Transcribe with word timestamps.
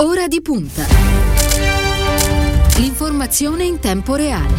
Ora 0.00 0.28
di 0.28 0.40
punta. 0.40 0.86
L'informazione 2.76 3.64
in 3.64 3.80
tempo 3.80 4.14
reale. 4.14 4.54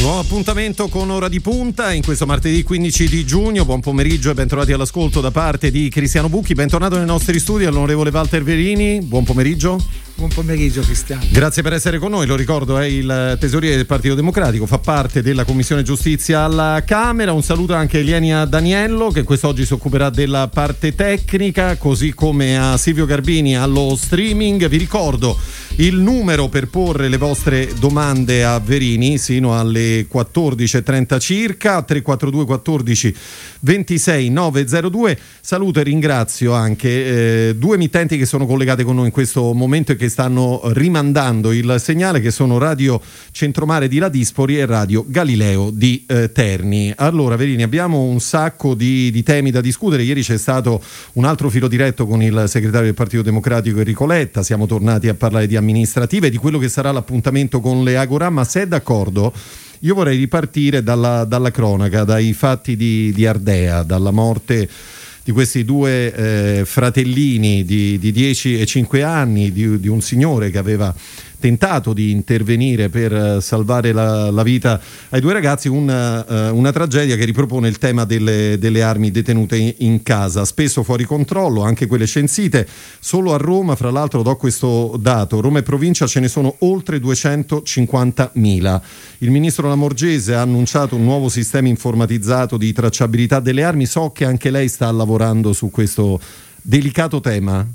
Nuovo 0.00 0.20
appuntamento 0.20 0.86
con 0.86 1.10
Ora 1.10 1.28
di 1.28 1.40
Punta 1.40 1.92
in 1.92 2.04
questo 2.04 2.26
martedì 2.26 2.62
15 2.62 3.08
di 3.08 3.26
giugno. 3.26 3.64
Buon 3.64 3.80
pomeriggio 3.80 4.30
e 4.30 4.34
bentrovati 4.34 4.72
all'ascolto 4.72 5.20
da 5.20 5.32
parte 5.32 5.72
di 5.72 5.88
Cristiano 5.88 6.28
Bucchi. 6.28 6.54
Bentornato 6.54 6.96
nei 6.96 7.06
nostri 7.06 7.40
studi 7.40 7.64
all'onorevole 7.64 8.10
Walter 8.10 8.44
Verini. 8.44 9.00
Buon 9.00 9.24
pomeriggio. 9.24 9.80
Buon 10.14 10.28
pomeriggio 10.28 10.82
Cristiano. 10.82 11.24
Grazie 11.30 11.62
per 11.62 11.72
essere 11.72 11.98
con 11.98 12.10
noi, 12.10 12.26
lo 12.26 12.36
ricordo 12.36 12.78
è 12.78 12.84
il 12.84 13.36
tesoriere 13.40 13.76
del 13.76 13.86
Partito 13.86 14.14
Democratico, 14.14 14.66
fa 14.66 14.78
parte 14.78 15.22
della 15.22 15.44
Commissione 15.44 15.82
Giustizia 15.82 16.42
alla 16.42 16.82
Camera, 16.86 17.32
un 17.32 17.42
saluto 17.42 17.74
anche 17.74 17.96
a 17.96 18.00
Elienia 18.00 18.44
Daniello 18.44 19.10
che 19.10 19.22
quest'oggi 19.24 19.64
si 19.64 19.72
occuperà 19.72 20.10
della 20.10 20.48
parte 20.48 20.94
tecnica, 20.94 21.76
così 21.76 22.12
come 22.12 22.58
a 22.58 22.76
Silvio 22.76 23.06
Garbini 23.06 23.56
allo 23.56 23.96
streaming. 23.96 24.68
Vi 24.68 24.76
ricordo 24.76 25.36
il 25.76 25.96
numero 25.96 26.48
per 26.48 26.68
porre 26.68 27.08
le 27.08 27.16
vostre 27.16 27.72
domande 27.78 28.44
a 28.44 28.60
Verini 28.60 29.18
sino 29.18 29.58
alle 29.58 30.06
14.30 30.12 31.18
circa, 31.18 31.82
342 31.82 32.44
14 32.44 33.16
26 33.60 34.28
902. 34.28 35.18
Saluto 35.40 35.80
e 35.80 35.82
ringrazio 35.82 36.52
anche 36.52 37.48
eh, 37.48 37.54
due 37.56 37.74
emittenti 37.76 38.18
che 38.18 38.26
sono 38.26 38.46
collegate 38.46 38.84
con 38.84 38.96
noi 38.96 39.06
in 39.06 39.12
questo 39.12 39.52
momento 39.52 39.92
e 39.92 39.96
che 39.96 40.01
stanno 40.08 40.60
rimandando 40.72 41.52
il 41.52 41.76
segnale 41.78 42.20
che 42.20 42.30
sono 42.30 42.58
Radio 42.58 43.00
Centromare 43.30 43.88
di 43.88 43.98
Ladispoli 43.98 44.58
e 44.58 44.66
Radio 44.66 45.04
Galileo 45.06 45.70
di 45.70 46.04
eh, 46.06 46.32
Terni. 46.32 46.92
Allora 46.96 47.36
Verini 47.36 47.62
abbiamo 47.62 48.02
un 48.02 48.20
sacco 48.20 48.74
di, 48.74 49.10
di, 49.10 49.22
temi 49.22 49.50
da 49.50 49.60
discutere, 49.60 50.02
ieri 50.02 50.22
c'è 50.22 50.38
stato 50.38 50.82
un 51.14 51.24
altro 51.24 51.50
filo 51.50 51.68
diretto 51.68 52.06
con 52.06 52.22
il 52.22 52.44
segretario 52.46 52.86
del 52.86 52.94
Partito 52.94 53.22
Democratico 53.22 53.78
Enrico 53.78 54.06
Letta, 54.06 54.42
siamo 54.42 54.66
tornati 54.66 55.08
a 55.08 55.14
parlare 55.14 55.46
di 55.46 55.56
amministrative, 55.56 56.30
di 56.30 56.36
quello 56.36 56.58
che 56.58 56.68
sarà 56.68 56.92
l'appuntamento 56.92 57.60
con 57.60 57.82
le 57.82 57.96
Agora, 57.96 58.30
ma 58.30 58.44
se 58.44 58.62
è 58.62 58.66
d'accordo 58.66 59.32
io 59.80 59.94
vorrei 59.94 60.16
ripartire 60.16 60.82
dalla, 60.82 61.24
dalla 61.24 61.50
cronaca, 61.50 62.04
dai 62.04 62.32
fatti 62.32 62.76
di, 62.76 63.12
di 63.12 63.26
Ardea, 63.26 63.82
dalla 63.82 64.10
morte 64.10 64.68
di 65.24 65.30
questi 65.32 65.64
due 65.64 66.12
eh, 66.12 66.64
fratellini 66.64 67.64
di, 67.64 67.98
di 67.98 68.10
10 68.10 68.60
e 68.60 68.66
5 68.66 69.02
anni, 69.02 69.52
di, 69.52 69.78
di 69.78 69.88
un 69.88 70.00
signore 70.00 70.50
che 70.50 70.58
aveva 70.58 70.94
tentato 71.42 71.92
di 71.92 72.12
intervenire 72.12 72.88
per 72.88 73.12
eh, 73.12 73.40
salvare 73.40 73.90
la, 73.90 74.30
la 74.30 74.44
vita 74.44 74.80
ai 75.08 75.20
due 75.20 75.32
ragazzi, 75.32 75.66
una, 75.66 76.50
uh, 76.50 76.56
una, 76.56 76.70
tragedia 76.70 77.16
che 77.16 77.24
ripropone 77.24 77.66
il 77.66 77.78
tema 77.78 78.04
delle, 78.04 78.58
delle 78.60 78.80
armi 78.80 79.10
detenute 79.10 79.56
in, 79.56 79.74
in, 79.78 80.02
casa, 80.04 80.44
spesso 80.44 80.84
fuori 80.84 81.04
controllo, 81.04 81.62
anche 81.62 81.88
quelle 81.88 82.06
censite. 82.06 82.64
Solo 83.00 83.34
a 83.34 83.38
Roma, 83.38 83.74
fra 83.74 83.90
l'altro, 83.90 84.22
do 84.22 84.36
questo 84.36 84.96
dato, 85.00 85.40
Roma 85.40 85.58
e 85.58 85.62
provincia 85.64 86.06
ce 86.06 86.20
ne 86.20 86.28
sono 86.28 86.54
oltre 86.60 86.98
250.000. 86.98 88.80
Il 89.18 89.30
ministro 89.32 89.68
Lamorgese 89.68 90.36
ha 90.36 90.42
annunciato 90.42 90.94
un 90.94 91.02
nuovo 91.02 91.28
sistema 91.28 91.66
informatizzato 91.66 92.56
di 92.56 92.72
tracciabilità 92.72 93.40
delle 93.40 93.64
armi, 93.64 93.84
so 93.86 94.12
che 94.12 94.24
anche 94.24 94.50
lei 94.50 94.68
sta 94.68 94.88
lavorando 94.92 95.52
su 95.52 95.70
questo 95.72 96.20
delicato 96.62 97.20
tema. 97.20 97.66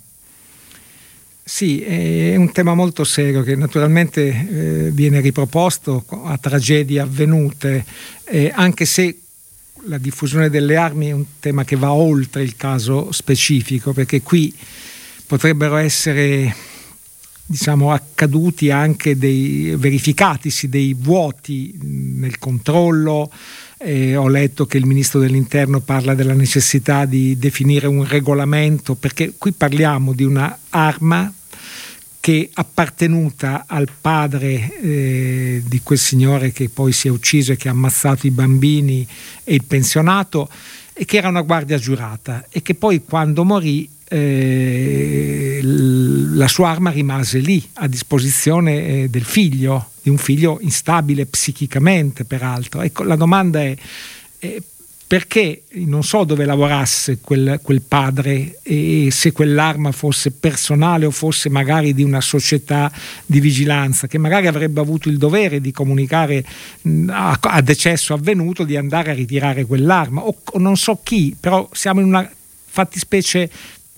Sì, 1.49 1.81
è 1.81 2.35
un 2.35 2.51
tema 2.51 2.73
molto 2.73 3.05
serio 3.05 3.41
che 3.41 3.55
naturalmente 3.55 4.27
eh, 4.27 4.91
viene 4.91 5.21
riproposto 5.21 6.03
a 6.25 6.37
tragedie 6.37 6.99
avvenute, 6.99 7.85
eh, 8.25 8.51
anche 8.53 8.83
se 8.83 9.17
la 9.85 9.97
diffusione 9.97 10.49
delle 10.49 10.75
armi 10.75 11.07
è 11.07 11.13
un 11.13 11.23
tema 11.39 11.63
che 11.63 11.77
va 11.77 11.93
oltre 11.93 12.43
il 12.43 12.57
caso 12.57 13.13
specifico, 13.13 13.93
perché 13.93 14.21
qui 14.21 14.53
potrebbero 15.25 15.77
essere 15.77 16.53
diciamo, 17.45 17.93
accaduti 17.93 18.69
anche 18.69 19.17
dei 19.17 19.73
verificatisi 19.77 20.67
dei 20.67 20.93
vuoti 20.93 21.73
nel 21.81 22.39
controllo. 22.39 23.31
Eh, 23.77 24.17
ho 24.17 24.27
letto 24.27 24.65
che 24.65 24.77
il 24.77 24.85
ministro 24.85 25.21
dell'interno 25.21 25.79
parla 25.79 26.13
della 26.13 26.33
necessità 26.33 27.05
di 27.05 27.37
definire 27.37 27.87
un 27.87 28.05
regolamento, 28.05 28.95
perché 28.95 29.35
qui 29.37 29.53
parliamo 29.53 30.11
di 30.11 30.25
un'arma 30.25 31.31
che 32.27 32.49
appartenuta 32.51 33.63
al 33.65 33.87
padre 34.01 34.79
eh, 34.81 35.63
di 35.65 35.79
quel 35.81 35.97
signore 35.97 36.51
che 36.51 36.67
poi 36.67 36.91
si 36.91 37.07
è 37.07 37.09
ucciso 37.09 37.53
e 37.53 37.55
che 37.55 37.69
ha 37.69 37.71
ammazzato 37.71 38.27
i 38.27 38.31
bambini 38.31 39.07
e 39.45 39.53
il 39.53 39.63
pensionato 39.63 40.49
e 40.91 41.05
che 41.05 41.15
era 41.15 41.29
una 41.29 41.39
guardia 41.39 41.77
giurata 41.77 42.45
e 42.49 42.61
che 42.61 42.75
poi 42.75 43.05
quando 43.05 43.45
morì 43.45 43.89
eh, 44.09 45.61
la 45.63 46.49
sua 46.49 46.71
arma 46.71 46.89
rimase 46.89 47.39
lì 47.39 47.65
a 47.75 47.87
disposizione 47.87 49.03
eh, 49.03 49.09
del 49.09 49.23
figlio, 49.23 49.91
di 50.01 50.09
un 50.09 50.17
figlio 50.17 50.59
instabile 50.59 51.27
psichicamente 51.27 52.25
peraltro. 52.25 52.81
Ecco, 52.81 53.03
la 53.03 53.15
domanda 53.15 53.61
è, 53.61 53.73
è 54.37 54.61
perché 55.07 55.63
non 55.75 56.03
so 56.03 56.25
dove 56.25 56.43
lavorasse 56.43 57.19
quel, 57.21 57.61
quel, 57.63 57.81
padre 57.81 58.59
e 58.61 59.07
se 59.09 59.31
quell'arma 59.31 59.93
fosse 59.93 60.31
personale 60.31 61.05
o 61.05 61.11
fosse 61.11 61.47
magari 61.47 61.93
di 61.93 62.03
una 62.03 62.19
società 62.19 62.91
di 63.25 63.39
vigilanza 63.39 64.07
che 64.07 64.17
magari 64.17 64.47
avrebbe 64.47 64.81
avuto 64.81 65.07
il 65.07 65.17
dovere 65.17 65.61
di 65.61 65.71
comunicare 65.71 66.43
a, 67.07 67.37
a 67.39 67.61
decesso 67.61 68.13
avvenuto 68.13 68.65
di 68.65 68.75
andare 68.75 69.11
a 69.11 69.13
ritirare 69.13 69.63
quell'arma 69.63 70.23
o, 70.23 70.35
o 70.43 70.59
non 70.59 70.75
so 70.75 70.99
chi, 71.01 71.33
però 71.39 71.69
siamo 71.71 72.01
in 72.01 72.07
una 72.07 72.29
fattispecie 72.65 73.49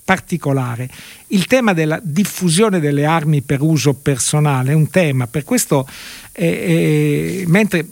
particolare. 0.04 0.88
Il 1.28 1.46
tema 1.46 1.72
della 1.72 2.00
diffusione 2.00 2.78
delle 2.78 3.04
armi 3.04 3.42
per 3.42 3.62
uso 3.62 3.94
personale 3.94 4.70
è 4.70 4.74
un 4.74 4.88
tema, 4.90 5.26
per 5.26 5.42
questo 5.42 5.88
eh, 6.32 6.46
eh, 6.46 7.44
mentre 7.48 7.86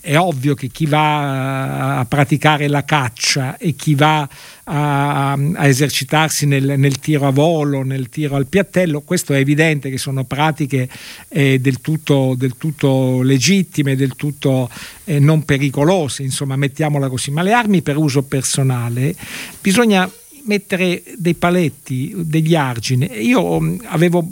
è 0.00 0.16
ovvio 0.16 0.54
che 0.54 0.68
chi 0.68 0.86
va 0.86 1.98
a 1.98 2.04
praticare 2.06 2.68
la 2.68 2.84
caccia 2.84 3.56
e 3.58 3.74
chi 3.74 3.94
va 3.94 4.28
a, 4.64 5.32
a 5.32 5.66
esercitarsi 5.66 6.46
nel, 6.46 6.78
nel, 6.78 6.98
tiro 6.98 7.26
a 7.26 7.30
volo, 7.30 7.82
nel 7.82 8.08
tiro 8.08 8.36
al 8.36 8.46
piattello, 8.46 9.02
questo 9.02 9.34
è 9.34 9.38
evidente 9.38 9.90
che 9.90 9.98
sono 9.98 10.24
pratiche 10.24 10.88
eh, 11.28 11.58
del, 11.60 11.80
tutto, 11.80 12.34
del, 12.36 12.56
tutto, 12.56 13.22
legittime, 13.22 13.96
del 13.96 14.14
tutto 14.16 14.70
eh, 15.04 15.18
non 15.18 15.44
pericolose, 15.44 16.22
insomma 16.22 16.56
mettiamola 16.56 17.08
così, 17.08 17.30
ma 17.30 17.42
le 17.42 17.52
armi 17.52 17.82
per 17.82 17.96
uso 17.96 18.22
personale 18.22 19.14
bisogna 19.60 20.10
mettere 20.44 21.02
dei 21.16 21.34
paletti, 21.34 22.12
degli 22.16 22.54
argini. 22.54 23.08
Io 23.20 23.60
mm, 23.60 23.78
avevo 23.86 24.26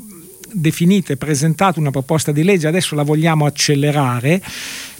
definito 0.50 1.12
e 1.12 1.16
presentato 1.16 1.78
una 1.78 1.90
proposta 1.90 2.32
di 2.32 2.42
legge, 2.42 2.66
adesso 2.66 2.94
la 2.94 3.02
vogliamo 3.02 3.44
accelerare 3.46 4.42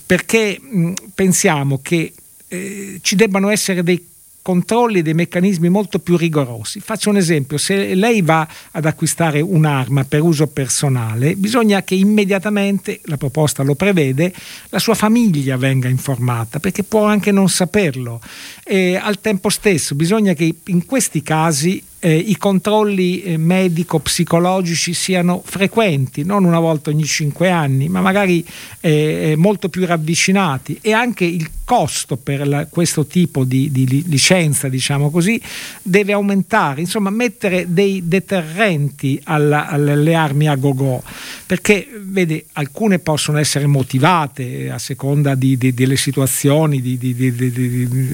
perché 0.09 0.59
mh, 0.59 0.93
pensiamo 1.15 1.81
che 1.83 2.15
eh, 2.49 2.99
ci 3.03 3.15
debbano 3.15 3.51
essere 3.51 3.83
dei 3.83 4.03
controlli, 4.41 5.03
dei 5.03 5.13
meccanismi 5.13 5.69
molto 5.69 5.99
più 5.99 6.17
rigorosi. 6.17 6.81
Faccio 6.81 7.11
un 7.11 7.19
esempio, 7.19 7.59
se 7.59 7.95
lei 7.95 8.23
va 8.23 8.49
ad 8.71 8.87
acquistare 8.87 9.43
un'arma 9.43 10.05
per 10.05 10.23
uso 10.23 10.47
personale, 10.47 11.37
bisogna 11.37 11.83
che 11.83 11.95
immediatamente, 11.95 13.01
la 13.05 13.19
proposta 13.19 13.63
lo 13.63 13.75
prevede, 13.75 14.33
la 14.71 14.79
sua 14.79 14.95
famiglia 14.95 15.59
venga 15.59 15.89
informata, 15.89 16.59
perché 16.59 16.85
può 16.85 17.05
anche 17.05 17.31
non 17.31 17.51
saperlo. 17.51 18.23
E 18.65 18.97
al 18.97 19.21
tempo 19.21 19.51
stesso 19.51 19.95
bisogna 19.95 20.33
che 20.33 20.55
in 20.65 20.87
questi 20.87 21.23
casi 21.23 21.83
eh, 22.01 22.15
i 22.15 22.37
controlli 22.37 23.23
eh, 23.23 23.37
medico-psicologici 23.37 24.95
siano 24.95 25.43
frequenti, 25.45 26.25
non 26.25 26.45
una 26.45 26.61
volta 26.61 26.91
ogni 26.91 27.05
cinque 27.05 27.51
anni, 27.51 27.89
ma 27.89 28.01
magari 28.01 28.45
eh, 28.81 29.35
molto 29.37 29.69
più 29.69 29.85
ravvicinati. 29.85 30.79
E 30.81 30.93
anche 30.93 31.25
il 31.25 31.51
costo 31.65 32.17
per 32.17 32.47
la, 32.47 32.67
questo 32.67 33.07
tipo 33.07 33.45
di, 33.45 33.71
di, 33.71 34.05
licenza, 34.07 34.69
diciamo 34.69 35.11
così, 35.11 35.41
deve 35.83 36.13
aumentare, 36.13 36.81
insomma 36.81 37.11
mettere 37.11 37.67
dei 37.69 38.03
deterrenti 38.07 39.21
alla, 39.25 39.67
alle 39.67 40.15
armi 40.15 40.49
a 40.49 40.55
go-go, 40.55 41.03
perché 41.47 41.89
vede, 42.01 42.47
alcune 42.53 43.01
possono 43.01 43.39
essere 43.39 43.67
motivate 43.67 44.71
a 44.71 44.79
seconda 44.79 45.35
di, 45.35 45.59
delle 45.59 45.97
situazioni 45.97 46.81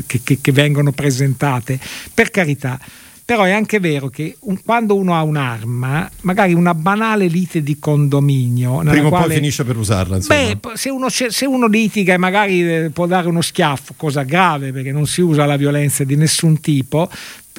che, 0.06 0.20
che, 0.24 0.38
che 0.40 0.52
vengono 0.52 0.92
presentate, 0.92 1.78
per 2.12 2.30
carità 2.30 2.80
Però 3.26 3.44
è 3.44 3.52
anche 3.52 3.80
vero 3.80 4.08
che 4.08 4.36
un, 4.40 4.60
quando 4.62 4.96
uno 4.96 5.14
ha 5.14 5.22
un'arma, 5.22 6.10
magari 6.22 6.52
una 6.52 6.74
banale 6.74 7.26
lite 7.26 7.62
di 7.62 7.78
condominio... 7.78 8.80
Prima 8.80 9.06
o 9.06 9.08
quale, 9.08 9.26
poi 9.26 9.36
finisce 9.36 9.64
per 9.64 9.78
usarla. 9.78 10.16
Insomma. 10.16 10.54
Beh, 10.54 10.58
se 10.74 10.90
uno, 10.90 11.08
se 11.08 11.46
uno 11.46 11.66
litiga 11.66 12.12
e 12.12 12.18
magari 12.18 12.70
eh, 12.70 12.90
può 12.90 13.06
dare 13.06 13.26
uno 13.28 13.40
schiaffo, 13.40 13.94
cosa 13.96 14.24
grave 14.24 14.72
perché 14.72 14.92
non 14.92 15.06
si 15.06 15.22
usa 15.22 15.46
la 15.46 15.56
violenza 15.56 16.04
di 16.04 16.16
nessun 16.16 16.60
tipo, 16.60 17.08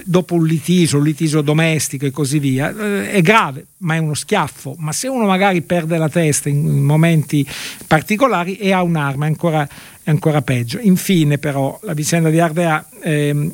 dopo 0.03 0.35
un 0.35 0.45
litigio, 0.45 0.97
un 0.97 1.03
litigio 1.03 1.41
domestico 1.41 2.05
e 2.05 2.11
così 2.11 2.37
via, 2.37 2.69
eh, 2.69 3.11
è 3.11 3.21
grave, 3.21 3.65
ma 3.77 3.95
è 3.95 3.97
uno 3.97 4.13
schiaffo. 4.13 4.75
Ma 4.77 4.91
se 4.91 5.07
uno 5.07 5.25
magari 5.25 5.63
perde 5.63 5.97
la 5.97 6.09
testa 6.09 6.49
in, 6.49 6.57
in 6.63 6.83
momenti 6.83 7.47
particolari 7.87 8.57
e 8.57 8.71
ha 8.71 8.83
un'arma, 8.83 9.25
è 9.25 9.29
ancora, 9.29 9.67
è 10.03 10.09
ancora, 10.11 10.41
peggio. 10.41 10.79
Infine, 10.79 11.39
però, 11.39 11.79
la 11.81 11.93
vicenda 11.93 12.29
di 12.29 12.39
Ardea 12.39 12.85
ehm, 13.01 13.51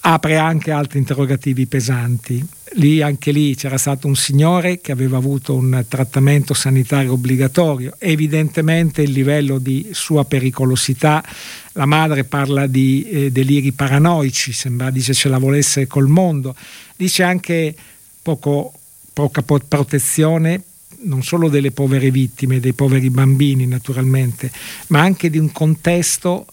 apre 0.00 0.36
anche 0.36 0.70
altri 0.70 0.98
interrogativi 0.98 1.66
pesanti. 1.66 2.46
Lì, 2.72 3.00
anche 3.00 3.32
lì 3.32 3.54
c'era 3.54 3.78
stato 3.78 4.06
un 4.06 4.14
signore 4.14 4.80
che 4.80 4.92
aveva 4.92 5.16
avuto 5.16 5.54
un 5.54 5.84
trattamento 5.88 6.52
sanitario 6.52 7.12
obbligatorio, 7.12 7.94
evidentemente 7.98 9.02
il 9.02 9.10
livello 9.10 9.58
di 9.58 9.88
sua 9.92 10.24
pericolosità, 10.24 11.24
la 11.72 11.86
madre 11.86 12.24
parla 12.24 12.66
di 12.66 13.08
eh, 13.08 13.32
deliri 13.32 13.72
paranoici, 13.72 14.52
sembra 14.52 14.90
dice 14.90 15.14
ce 15.14 15.28
la 15.30 15.38
volesse 15.38 15.86
col 15.86 16.08
mondo, 16.08 16.54
dice 16.94 17.22
anche 17.22 17.74
poco, 18.20 18.72
poca 19.14 19.42
protezione 19.42 20.62
non 21.00 21.22
solo 21.22 21.48
delle 21.48 21.70
povere 21.70 22.10
vittime, 22.10 22.60
dei 22.60 22.72
poveri 22.72 23.08
bambini 23.08 23.66
naturalmente, 23.66 24.50
ma 24.88 25.00
anche 25.00 25.30
di 25.30 25.38
un 25.38 25.52
contesto 25.52 26.46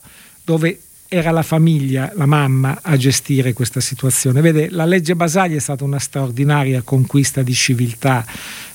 dove 0.43 0.79
era 1.15 1.31
la 1.31 1.43
famiglia, 1.43 2.11
la 2.15 2.25
mamma 2.25 2.79
a 2.81 2.97
gestire 2.97 3.53
questa 3.53 3.79
situazione. 3.79 4.41
Vede, 4.41 4.69
la 4.69 4.83
legge 4.83 5.15
Basaglia 5.15 5.55
è 5.55 5.59
stata 5.59 5.85
una 5.85 5.97
straordinaria 5.97 6.81
conquista 6.81 7.41
di 7.41 7.53
civiltà 7.53 8.25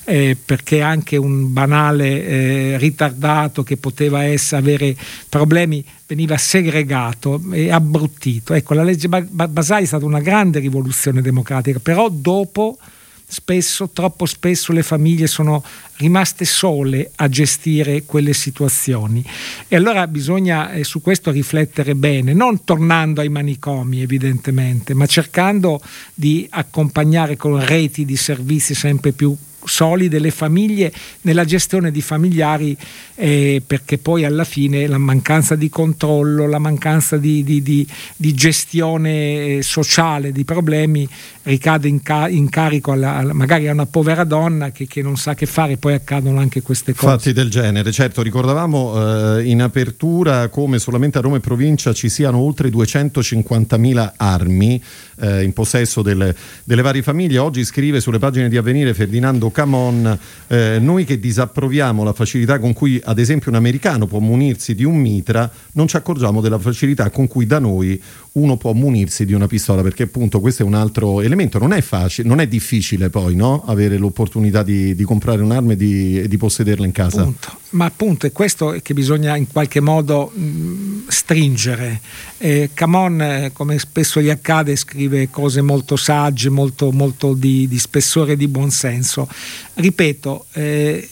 eh, 0.05 0.35
perché 0.43 0.81
anche 0.81 1.17
un 1.17 1.53
banale 1.53 2.25
eh, 2.25 2.77
ritardato 2.79 3.61
che 3.61 3.77
poteva 3.77 4.23
essere, 4.23 4.59
avere 4.59 4.95
problemi 5.29 5.85
veniva 6.07 6.35
segregato 6.37 7.39
e 7.51 7.71
abbruttito. 7.71 8.55
Ecco, 8.55 8.73
la 8.73 8.83
legge 8.83 9.07
Basaglia 9.07 9.83
è 9.83 9.87
stata 9.87 10.05
una 10.05 10.19
grande 10.19 10.57
rivoluzione 10.57 11.21
democratica, 11.21 11.77
però 11.79 12.09
dopo 12.09 12.79
spesso, 13.27 13.89
troppo 13.93 14.25
spesso 14.25 14.73
le 14.73 14.83
famiglie 14.83 15.27
sono 15.27 15.63
rimaste 16.01 16.45
sole 16.45 17.11
a 17.15 17.29
gestire 17.29 18.03
quelle 18.03 18.33
situazioni. 18.33 19.23
E 19.67 19.75
allora 19.75 20.07
bisogna 20.07 20.71
eh, 20.71 20.83
su 20.83 20.99
questo 21.01 21.29
riflettere 21.29 21.93
bene, 21.95 22.33
non 22.33 22.63
tornando 22.63 23.21
ai 23.21 23.29
manicomi 23.29 24.01
evidentemente, 24.01 24.95
ma 24.95 25.05
cercando 25.05 25.79
di 26.13 26.47
accompagnare 26.49 27.37
con 27.37 27.63
reti 27.63 28.03
di 28.03 28.15
servizi 28.15 28.73
sempre 28.73 29.11
più 29.11 29.37
solide 29.63 30.19
le 30.19 30.31
famiglie 30.31 30.91
nella 31.21 31.45
gestione 31.45 31.91
di 31.91 32.01
familiari 32.01 32.75
eh, 33.15 33.61
perché 33.65 33.97
poi 33.97 34.25
alla 34.25 34.43
fine 34.43 34.87
la 34.87 34.97
mancanza 34.97 35.55
di 35.55 35.69
controllo, 35.69 36.47
la 36.47 36.59
mancanza 36.59 37.17
di, 37.17 37.43
di, 37.43 37.61
di, 37.61 37.87
di 38.15 38.33
gestione 38.33 39.57
eh, 39.57 39.61
sociale 39.61 40.31
di 40.31 40.43
problemi 40.43 41.07
ricade 41.43 41.87
in, 41.87 42.01
ca- 42.01 42.27
in 42.27 42.49
carico 42.49 42.91
alla, 42.91 43.33
magari 43.33 43.67
a 43.67 43.73
una 43.73 43.85
povera 43.85 44.23
donna 44.23 44.71
che, 44.71 44.87
che, 44.87 45.01
non 45.01 45.17
sa 45.17 45.33
che 45.33 45.45
fare, 45.45 45.77
poi 45.77 45.90
accadono 45.93 46.39
anche 46.39 46.61
queste 46.61 46.93
cose. 46.93 47.05
Fatti 47.05 47.33
del 47.33 47.49
genere, 47.49 47.91
certo, 47.91 48.21
ricordavamo 48.21 49.37
eh, 49.37 49.43
in 49.45 49.61
apertura 49.61 50.49
come 50.49 50.79
solamente 50.79 51.17
a 51.17 51.21
Roma 51.21 51.37
e 51.37 51.39
provincia 51.39 51.93
ci 51.93 52.09
siano 52.09 52.39
oltre 52.39 52.69
250.000 52.69 54.13
armi 54.17 54.81
eh, 55.19 55.43
in 55.43 55.53
possesso 55.53 56.01
delle, 56.01 56.35
delle, 56.63 56.81
varie 56.81 57.01
famiglie. 57.01 57.37
Oggi 57.37 57.63
scrive 57.63 57.99
sulle 57.99 58.19
pagine 58.19 58.49
di 58.49 58.57
Avvenire 58.57 58.93
Ferdinando 58.93 59.49
Camon, 59.51 60.17
eh, 60.47 60.77
noi 60.79 61.05
che 61.05 61.19
disapproviamo 61.19 62.03
la 62.03 62.13
facilità 62.13 62.59
con 62.59 62.73
cui 62.73 62.99
ad 63.03 63.19
esempio 63.19 63.51
un 63.51 63.57
americano 63.57 64.07
può 64.07 64.19
munirsi 64.19 64.75
di 64.75 64.83
un 64.83 64.97
mitra, 64.97 65.49
non 65.73 65.87
ci 65.87 65.95
accorgiamo 65.95 66.41
della 66.41 66.59
facilità 66.59 67.09
con 67.09 67.27
cui 67.27 67.45
da 67.45 67.59
noi 67.59 68.01
uno 68.33 68.55
può 68.55 68.71
munirsi 68.71 69.25
di 69.25 69.33
una 69.33 69.47
pistola, 69.47 69.81
perché 69.81 70.03
appunto 70.03 70.39
questo 70.39 70.63
è 70.63 70.65
un 70.65 70.73
altro 70.73 71.19
elemento, 71.19 71.57
non 71.59 71.73
è 71.73 71.81
facile, 71.81 72.27
non 72.27 72.39
è 72.39 72.47
difficile 72.47 73.09
poi 73.09 73.35
no? 73.35 73.63
avere 73.65 73.97
l'opportunità 73.97 74.63
di, 74.63 74.95
di, 74.95 75.03
comprare 75.03 75.41
un'arma 75.41 75.73
e 75.73 75.75
di, 75.75 76.27
di 76.27 76.37
possederla 76.37 76.85
in 76.85 76.93
casa. 76.93 77.21
Appunto. 77.21 77.59
Ma 77.71 77.85
appunto 77.85 78.27
è 78.27 78.31
questo 78.31 78.77
che 78.81 78.93
bisogna 78.93 79.35
in 79.35 79.47
qualche 79.47 79.81
modo 79.81 80.31
mh, 80.33 81.07
stringere. 81.07 81.99
Eh, 82.37 82.69
Camon, 82.73 83.49
come 83.51 83.77
spesso 83.79 84.21
gli 84.21 84.29
accade, 84.29 84.77
scrive 84.77 85.29
cose 85.29 85.61
molto 85.61 85.97
sagge, 85.97 86.49
molto, 86.49 86.91
molto 86.91 87.33
di, 87.33 87.67
di 87.67 87.79
spessore 87.79 88.33
e 88.33 88.37
di 88.37 88.47
buonsenso. 88.47 89.27
Ripeto, 89.73 90.45
eh, 90.53 91.09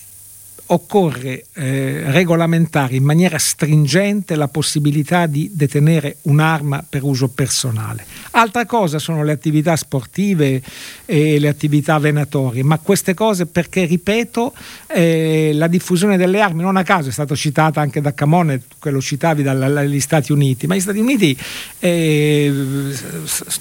occorre 0.71 1.45
eh, 1.53 2.11
regolamentare 2.11 2.95
in 2.95 3.03
maniera 3.03 3.39
stringente 3.39 4.35
la 4.35 4.47
possibilità 4.47 5.25
di 5.25 5.49
detenere 5.53 6.17
un'arma 6.23 6.85
per 6.87 7.03
uso 7.03 7.29
personale. 7.29 8.05
Altra 8.31 8.65
cosa 8.65 8.99
sono 8.99 9.23
le 9.23 9.31
attività 9.31 9.75
sportive 9.75 10.61
e 11.05 11.39
le 11.39 11.47
attività 11.47 11.97
venatorie, 11.97 12.63
ma 12.63 12.77
queste 12.77 13.15
cose 13.15 13.47
perché, 13.47 13.85
ripeto, 13.85 14.53
eh, 14.87 15.51
la 15.53 15.67
diffusione 15.67 16.17
delle 16.17 16.39
armi, 16.39 16.61
non 16.61 16.77
a 16.77 16.83
caso 16.83 17.09
è 17.09 17.11
stato 17.11 17.35
citato 17.35 17.79
anche 17.79 17.99
da 17.99 18.13
Camone, 18.13 18.61
che 18.79 18.91
lo 18.91 19.01
citavi 19.01 19.41
dagli 19.41 19.99
Stati 19.99 20.31
Uniti, 20.31 20.67
ma 20.67 20.75
gli 20.75 20.81
Stati 20.81 20.99
Uniti 20.99 21.35
eh, 21.79 22.53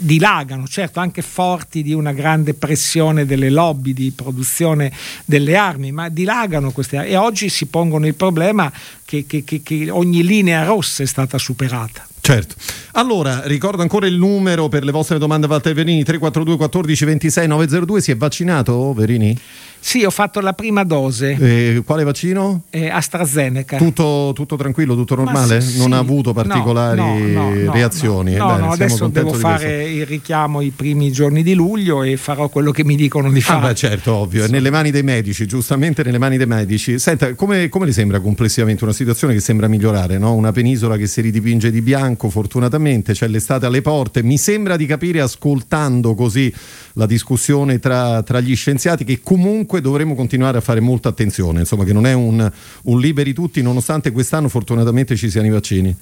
dilagano, 0.01 0.67
certo 0.67 1.01
anche 1.01 1.23
forti 1.23 1.83
di 1.83 1.95
una 1.95 2.13
grande 2.13 2.53
pressione 2.53 3.25
delle 3.25 3.49
lobby 3.49 3.95
di 3.95 4.13
produzione 4.15 4.93
delle 5.25 5.57
armi, 5.57 5.91
ma 5.91 6.11
dilagano 6.11 6.71
queste 6.71 6.98
armi 6.99 7.11
e 7.11 7.17
oggi 7.17 7.49
si 7.49 7.67
pongono 7.67 8.07
il 8.07 8.15
problema 8.15 8.71
che, 9.05 9.27
che, 9.27 9.45
che, 9.45 9.63
che 9.63 9.91
ogni 9.91 10.23
linea 10.23 10.65
rossa 10.65 11.03
è 11.03 11.07
stata 11.07 11.39
superata. 11.39 12.07
Certo. 12.21 12.57
Allora, 12.93 13.41
ricordo 13.47 13.81
ancora 13.81 14.07
il 14.07 14.17
numero 14.17 14.69
per 14.69 14.85
le 14.85 14.93
vostre 14.93 15.19
domande 15.19 15.47
Walter 15.47 15.73
Verini 15.73 16.05
342 16.05 16.57
14 16.59 17.05
26 17.07 17.47
902. 17.47 18.01
Si 18.03 18.11
è 18.11 18.17
vaccinato 18.17 18.93
Verini? 18.93 19.39
Sì, 19.81 20.05
ho 20.05 20.11
fatto 20.11 20.41
la 20.41 20.53
prima 20.53 20.85
dose. 20.85 21.37
Eh, 21.39 21.83
quale 21.85 22.05
vaccino? 22.05 22.65
Eh, 22.71 22.89
AstraZeneca. 22.89 23.79
Tutto, 23.79 24.33
tutto, 24.35 24.57
tranquillo, 24.57 24.95
tutto 24.95 25.15
normale? 25.15 25.61
Sì, 25.61 25.79
non 25.79 25.93
ha 25.93 25.99
avuto 25.99 26.33
particolari 26.33 27.01
no, 27.01 27.19
no, 27.19 27.55
no, 27.55 27.73
reazioni? 27.73 28.35
No, 28.35 28.47
Bene, 28.49 28.69
adesso 28.69 29.07
devo 29.07 29.33
fare 29.33 29.85
il 29.85 30.05
richiamo 30.05 30.61
i 30.61 30.71
primi 30.71 31.11
giorni 31.11 31.43
di 31.43 31.55
luglio 31.55 32.03
e 32.03 32.17
farò 32.17 32.49
quello 32.49 32.71
che 32.71 32.85
mi 32.85 32.97
dicono 32.97 33.31
di 33.31 33.41
fare. 33.41 33.65
Ah, 33.65 33.69
beh, 33.69 33.75
certo, 33.75 34.15
ovvio, 34.15 34.45
è 34.45 34.49
nelle 34.49 34.71
mani 34.71 34.91
dei 34.91 35.03
medici, 35.03 35.47
giustamente 35.47 36.03
nelle 36.03 36.19
mani 36.19 36.37
dei 36.37 36.47
medici. 36.47 36.99
Senta, 36.99 37.35
come, 37.35 37.69
come 37.69 37.87
le 37.87 37.93
sembra 37.93 38.21
complessivamente 38.21 38.85
una 38.85 38.93
situazione 38.93 39.33
che 39.33 39.41
sembra 39.41 39.69
migliorare? 39.69 40.17
Una 40.17 40.53
penisola 40.53 40.97
che 40.97 41.07
si 41.07 41.21
ridipinge 41.21 41.71
di 41.71 41.81
bianco, 41.81 42.29
fortunatamente, 42.29 43.13
c'è 43.13 43.29
l'estate 43.29 43.67
alle 43.67 43.81
porte. 43.81 44.23
Mi 44.23 44.37
sembra 44.37 44.77
di 44.77 44.87
capire, 44.87 45.21
ascoltando 45.21 46.15
così 46.15 46.53
la 46.95 47.07
discussione 47.07 47.79
tra, 47.79 48.23
tra 48.23 48.41
gli 48.41 48.55
scienziati, 48.55 49.05
che 49.05 49.21
comunque 49.23 49.68
dovremo 49.81 50.15
continuare 50.15 50.59
a 50.59 50.61
fare 50.61 50.81
molta 50.81 51.09
attenzione, 51.09 51.61
insomma 51.61 51.85
che 51.85 51.93
non 51.93 52.07
è 52.07 52.13
un, 52.13 52.51
un 52.85 53.01
liberi 53.01 53.33
tutti, 53.33 53.63
nonostante 53.63 54.11
quest'anno 54.11 54.49
fortunatamente 54.49 55.17
ci 55.17 55.31
siano 55.31 55.47
i 55.47 55.51
vaccini. 55.51 55.97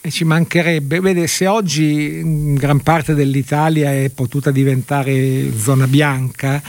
E 0.00 0.10
ci 0.10 0.24
mancherebbe, 0.24 1.00
vede, 1.00 1.26
se 1.26 1.46
oggi 1.48 2.54
gran 2.54 2.80
parte 2.80 3.14
dell'Italia 3.14 3.92
è 3.92 4.10
potuta 4.10 4.52
diventare 4.52 5.50
zona 5.58 5.88
bianca 5.88 6.62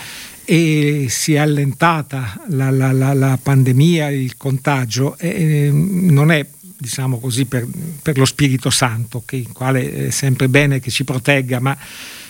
e 0.44 1.06
si 1.10 1.36
è 1.36 1.38
allentata 1.38 2.42
la, 2.48 2.72
la, 2.72 2.92
la, 2.92 3.14
la 3.14 3.38
pandemia, 3.42 4.10
il 4.10 4.36
contagio, 4.36 5.16
eh, 5.20 5.70
non 5.72 6.32
è 6.32 6.44
diciamo 6.76 7.20
così 7.20 7.46
per, 7.46 7.68
per 8.02 8.18
lo 8.18 8.26
Spirito 8.26 8.70
Santo, 8.70 9.22
che, 9.26 9.36
il 9.36 9.52
quale 9.52 10.08
è 10.08 10.10
sempre 10.10 10.48
bene 10.48 10.80
che 10.80 10.90
ci 10.90 11.04
protegga, 11.04 11.60
ma 11.60 11.78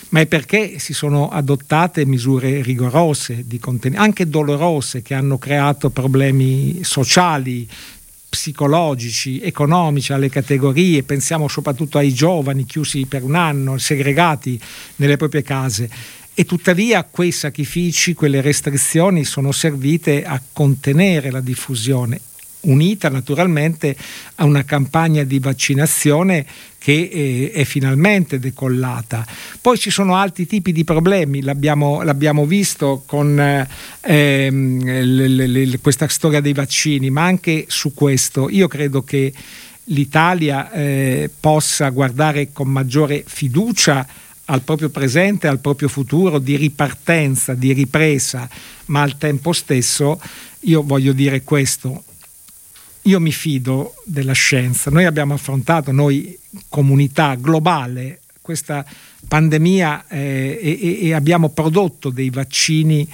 ma 0.09 0.21
è 0.21 0.25
perché 0.25 0.79
si 0.79 0.93
sono 0.93 1.29
adottate 1.29 2.05
misure 2.05 2.61
rigorose, 2.61 3.45
conten- 3.59 3.95
anche 3.95 4.27
dolorose, 4.27 5.01
che 5.01 5.13
hanno 5.13 5.37
creato 5.37 5.89
problemi 5.89 6.83
sociali, 6.83 7.67
psicologici, 8.27 9.39
economici 9.41 10.13
alle 10.13 10.29
categorie, 10.29 11.03
pensiamo 11.03 11.47
soprattutto 11.47 11.97
ai 11.97 12.13
giovani 12.13 12.65
chiusi 12.65 13.05
per 13.05 13.23
un 13.23 13.35
anno, 13.35 13.77
segregati 13.77 14.59
nelle 14.97 15.17
proprie 15.17 15.41
case. 15.41 15.89
E 16.33 16.45
tuttavia 16.45 17.03
quei 17.03 17.31
sacrifici, 17.31 18.13
quelle 18.13 18.41
restrizioni 18.41 19.25
sono 19.25 19.51
servite 19.51 20.23
a 20.23 20.41
contenere 20.53 21.31
la 21.31 21.41
diffusione 21.41 22.21
unita 22.61 23.09
naturalmente 23.09 23.95
a 24.35 24.45
una 24.45 24.63
campagna 24.63 25.23
di 25.23 25.39
vaccinazione 25.39 26.45
che 26.77 27.09
eh, 27.11 27.51
è 27.53 27.63
finalmente 27.63 28.39
decollata. 28.39 29.25
Poi 29.61 29.77
ci 29.77 29.89
sono 29.89 30.15
altri 30.15 30.45
tipi 30.45 30.71
di 30.71 30.83
problemi, 30.83 31.41
l'abbiamo, 31.41 32.01
l'abbiamo 32.01 32.45
visto 32.45 33.03
con 33.05 33.39
eh, 33.39 33.67
ehm, 34.01 34.83
le, 34.83 35.27
le, 35.27 35.47
le, 35.47 35.79
questa 35.79 36.07
storia 36.07 36.41
dei 36.41 36.53
vaccini, 36.53 37.09
ma 37.09 37.23
anche 37.23 37.65
su 37.67 37.93
questo 37.93 38.49
io 38.49 38.67
credo 38.67 39.03
che 39.03 39.33
l'Italia 39.85 40.71
eh, 40.71 41.29
possa 41.39 41.89
guardare 41.89 42.51
con 42.51 42.67
maggiore 42.67 43.23
fiducia 43.25 44.07
al 44.45 44.61
proprio 44.61 44.89
presente, 44.89 45.47
al 45.47 45.59
proprio 45.59 45.87
futuro, 45.87 46.39
di 46.39 46.55
ripartenza, 46.55 47.53
di 47.53 47.71
ripresa, 47.71 48.49
ma 48.85 49.01
al 49.01 49.17
tempo 49.17 49.53
stesso 49.53 50.19
io 50.61 50.81
voglio 50.81 51.13
dire 51.13 51.43
questo, 51.43 52.03
io 53.09 53.19
mi 53.19 53.31
fido 53.31 53.95
della 54.05 54.33
scienza, 54.33 54.91
noi 54.91 55.05
abbiamo 55.05 55.33
affrontato, 55.33 55.91
noi 55.91 56.37
comunità 56.69 57.33
globale, 57.33 58.21
questa 58.39 58.85
pandemia 59.27 60.05
eh, 60.07 60.59
e, 60.61 61.07
e 61.07 61.13
abbiamo 61.13 61.49
prodotto 61.49 62.11
dei 62.11 62.29
vaccini 62.29 63.07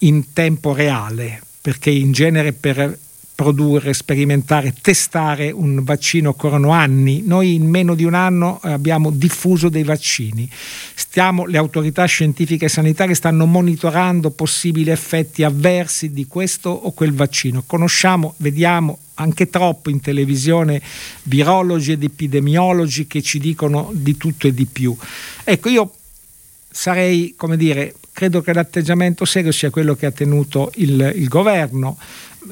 in 0.00 0.34
tempo 0.34 0.74
reale, 0.74 1.40
perché 1.62 1.90
in 1.90 2.12
genere 2.12 2.52
per 2.52 2.98
produrre, 3.38 3.94
sperimentare, 3.94 4.74
testare 4.82 5.52
un 5.52 5.84
vaccino 5.84 6.30
occorrono 6.30 6.70
anni. 6.70 7.22
Noi 7.24 7.54
in 7.54 7.68
meno 7.68 7.94
di 7.94 8.02
un 8.02 8.14
anno 8.14 8.58
abbiamo 8.64 9.12
diffuso 9.12 9.68
dei 9.68 9.84
vaccini. 9.84 10.50
Stiamo, 10.92 11.46
le 11.46 11.56
autorità 11.56 12.04
scientifiche 12.04 12.64
e 12.64 12.68
sanitarie 12.68 13.14
stanno 13.14 13.46
monitorando 13.46 14.30
possibili 14.30 14.90
effetti 14.90 15.44
avversi 15.44 16.10
di 16.10 16.26
questo 16.26 16.68
o 16.70 16.90
quel 16.90 17.12
vaccino. 17.14 17.62
Conosciamo, 17.64 18.34
vediamo 18.38 18.98
anche 19.14 19.48
troppo 19.48 19.88
in 19.88 20.00
televisione 20.00 20.82
virologi 21.22 21.92
ed 21.92 22.02
epidemiologi 22.02 23.06
che 23.06 23.22
ci 23.22 23.38
dicono 23.38 23.92
di 23.94 24.16
tutto 24.16 24.48
e 24.48 24.52
di 24.52 24.66
più. 24.66 24.96
Ecco, 25.44 25.68
io 25.68 25.92
sarei, 26.78 27.34
come 27.36 27.56
dire, 27.56 27.96
credo 28.12 28.40
che 28.40 28.52
l'atteggiamento 28.52 29.24
serio 29.24 29.50
sia 29.50 29.68
quello 29.68 29.96
che 29.96 30.06
ha 30.06 30.12
tenuto 30.12 30.70
il, 30.76 31.12
il 31.16 31.26
governo 31.26 31.98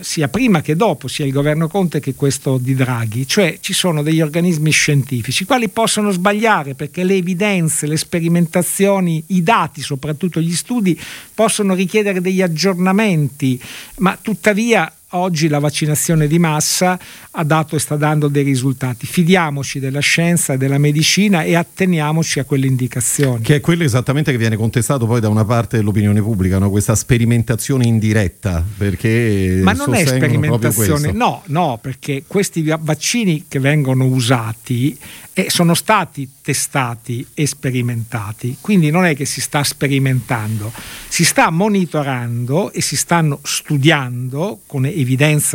sia 0.01 0.27
prima 0.27 0.63
che 0.63 0.75
dopo, 0.75 1.07
sia 1.07 1.25
il 1.25 1.31
governo 1.31 1.69
Conte 1.69 2.01
che 2.01 2.17
questo 2.17 2.59
di 2.59 2.75
Draghi, 2.75 3.29
cioè 3.29 3.59
ci 3.61 3.73
sono 3.73 4.03
degli 4.03 4.21
organismi 4.21 4.73
scientifici, 4.73 5.45
i 5.45 5.47
quali 5.47 5.69
possono 5.69 6.11
sbagliare 6.11 6.75
perché 6.75 7.05
le 7.05 7.15
evidenze, 7.15 7.87
le 7.87 7.97
sperimentazioni, 7.97 9.23
i 9.29 9.45
dati, 9.45 9.81
soprattutto 9.81 10.41
gli 10.41 10.55
studi, 10.55 11.01
possono 11.33 11.75
richiedere 11.75 12.21
degli 12.21 12.43
aggiornamenti, 12.43 13.61
ma 13.99 14.19
tuttavia 14.21 14.93
oggi 15.17 15.49
la 15.49 15.59
vaccinazione 15.59 16.27
di 16.27 16.39
massa 16.39 16.99
ha 17.31 17.45
dato 17.45 17.77
e 17.77 17.79
sta 17.79 17.97
dando 17.97 18.29
dei 18.29 18.43
risultati. 18.43 19.07
Fidiamoci 19.07 19.79
della 19.79 20.01
scienza 20.01 20.55
e 20.55 20.57
della 20.57 20.79
medicina 20.79 21.43
e 21.43 21.55
atteniamoci 21.55 22.39
a 22.39 22.45
quelle 22.45 22.67
indicazioni. 22.67 23.43
Che 23.43 23.57
è 23.57 23.61
quello 23.61 23.85
esattamente 23.85 24.31
che 24.31 24.39
viene 24.39 24.57
contestato 24.57 25.07
poi 25.07 25.21
da 25.21 25.29
una 25.29 25.45
parte 25.45 25.77
dell'opinione 25.77 26.21
pubblica, 26.23 26.59
no? 26.59 26.71
questa 26.71 26.95
sperimentazione 26.95 27.87
indiretta. 27.87 28.65
Perché 28.77 29.61
Ma 29.63 29.73
non 29.73 29.95
è 29.95 30.07
sperimentazione, 30.07 31.13
no, 31.13 31.43
no, 31.47 31.79
perché 31.81 32.25
questi 32.27 32.63
vaccini 32.63 33.45
che 33.49 33.59
vengono 33.59 34.05
usati 34.07 34.97
eh, 35.39 35.51
sono 35.51 35.75
stati 35.75 36.27
testati 36.41 37.27
e 37.35 37.47
sperimentati, 37.47 38.57
quindi 38.59 38.91
non 38.91 39.05
è 39.05 39.15
che 39.15 39.27
si 39.27 39.43
sta 39.43 39.63
sperimentando, 39.63 40.73
si 41.09 41.27
sta 41.27 41.51
monitorando 41.51 42.73
e 42.73 42.81
si 42.81 42.97
stanno 42.97 43.41
studiando 43.43 44.61
con 44.65 44.87
evidenza 44.87 45.06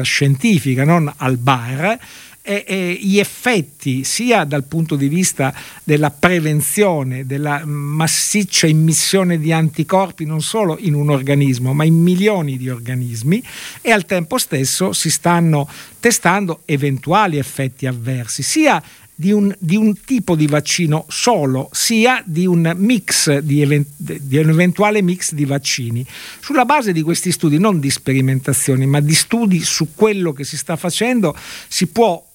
scientifica, 0.03 0.85
non 0.85 1.11
al 1.17 1.37
bar, 1.37 1.99
e, 2.43 2.63
e 2.67 2.99
gli 2.99 3.19
effetti 3.19 4.03
sia 4.03 4.43
dal 4.45 4.63
punto 4.63 4.95
di 4.95 5.07
vista 5.07 5.53
della 5.83 6.09
prevenzione, 6.09 7.25
della 7.25 7.63
massiccia 7.65 8.65
immissione 8.65 9.37
di 9.37 9.51
anticorpi 9.51 10.25
non 10.25 10.41
solo 10.41 10.77
in 10.79 10.95
un 10.95 11.09
organismo 11.09 11.73
ma 11.73 11.83
in 11.83 12.01
milioni 12.01 12.57
di 12.57 12.69
organismi 12.69 13.43
e 13.81 13.91
al 13.91 14.05
tempo 14.05 14.39
stesso 14.39 14.91
si 14.91 15.11
stanno 15.11 15.69
testando 15.99 16.61
eventuali 16.65 17.37
effetti 17.37 17.85
avversi 17.85 18.41
sia 18.41 18.81
di 19.21 19.31
un, 19.31 19.55
di 19.59 19.75
un, 19.75 19.93
tipo 20.03 20.35
di 20.35 20.47
vaccino 20.47 21.05
solo, 21.07 21.69
sia 21.71 22.23
di 22.25 22.47
un 22.47 22.73
mix, 22.75 23.37
di, 23.37 23.61
event, 23.61 23.87
di, 23.95 24.37
un 24.37 24.49
eventuale 24.49 25.03
mix 25.03 25.33
di 25.33 25.45
vaccini. 25.45 26.03
Sulla 26.39 26.65
base 26.65 26.91
di 26.91 27.03
questi 27.03 27.31
studi, 27.31 27.59
non 27.59 27.79
di 27.79 27.91
sperimentazioni, 27.91 28.87
ma 28.87 28.99
di 28.99 29.13
studi 29.13 29.59
su 29.59 29.89
quello 29.93 30.33
che 30.33 30.43
si 30.43 30.57
sta 30.57 30.75
facendo, 30.75 31.37
si 31.67 31.85
può 31.85 32.27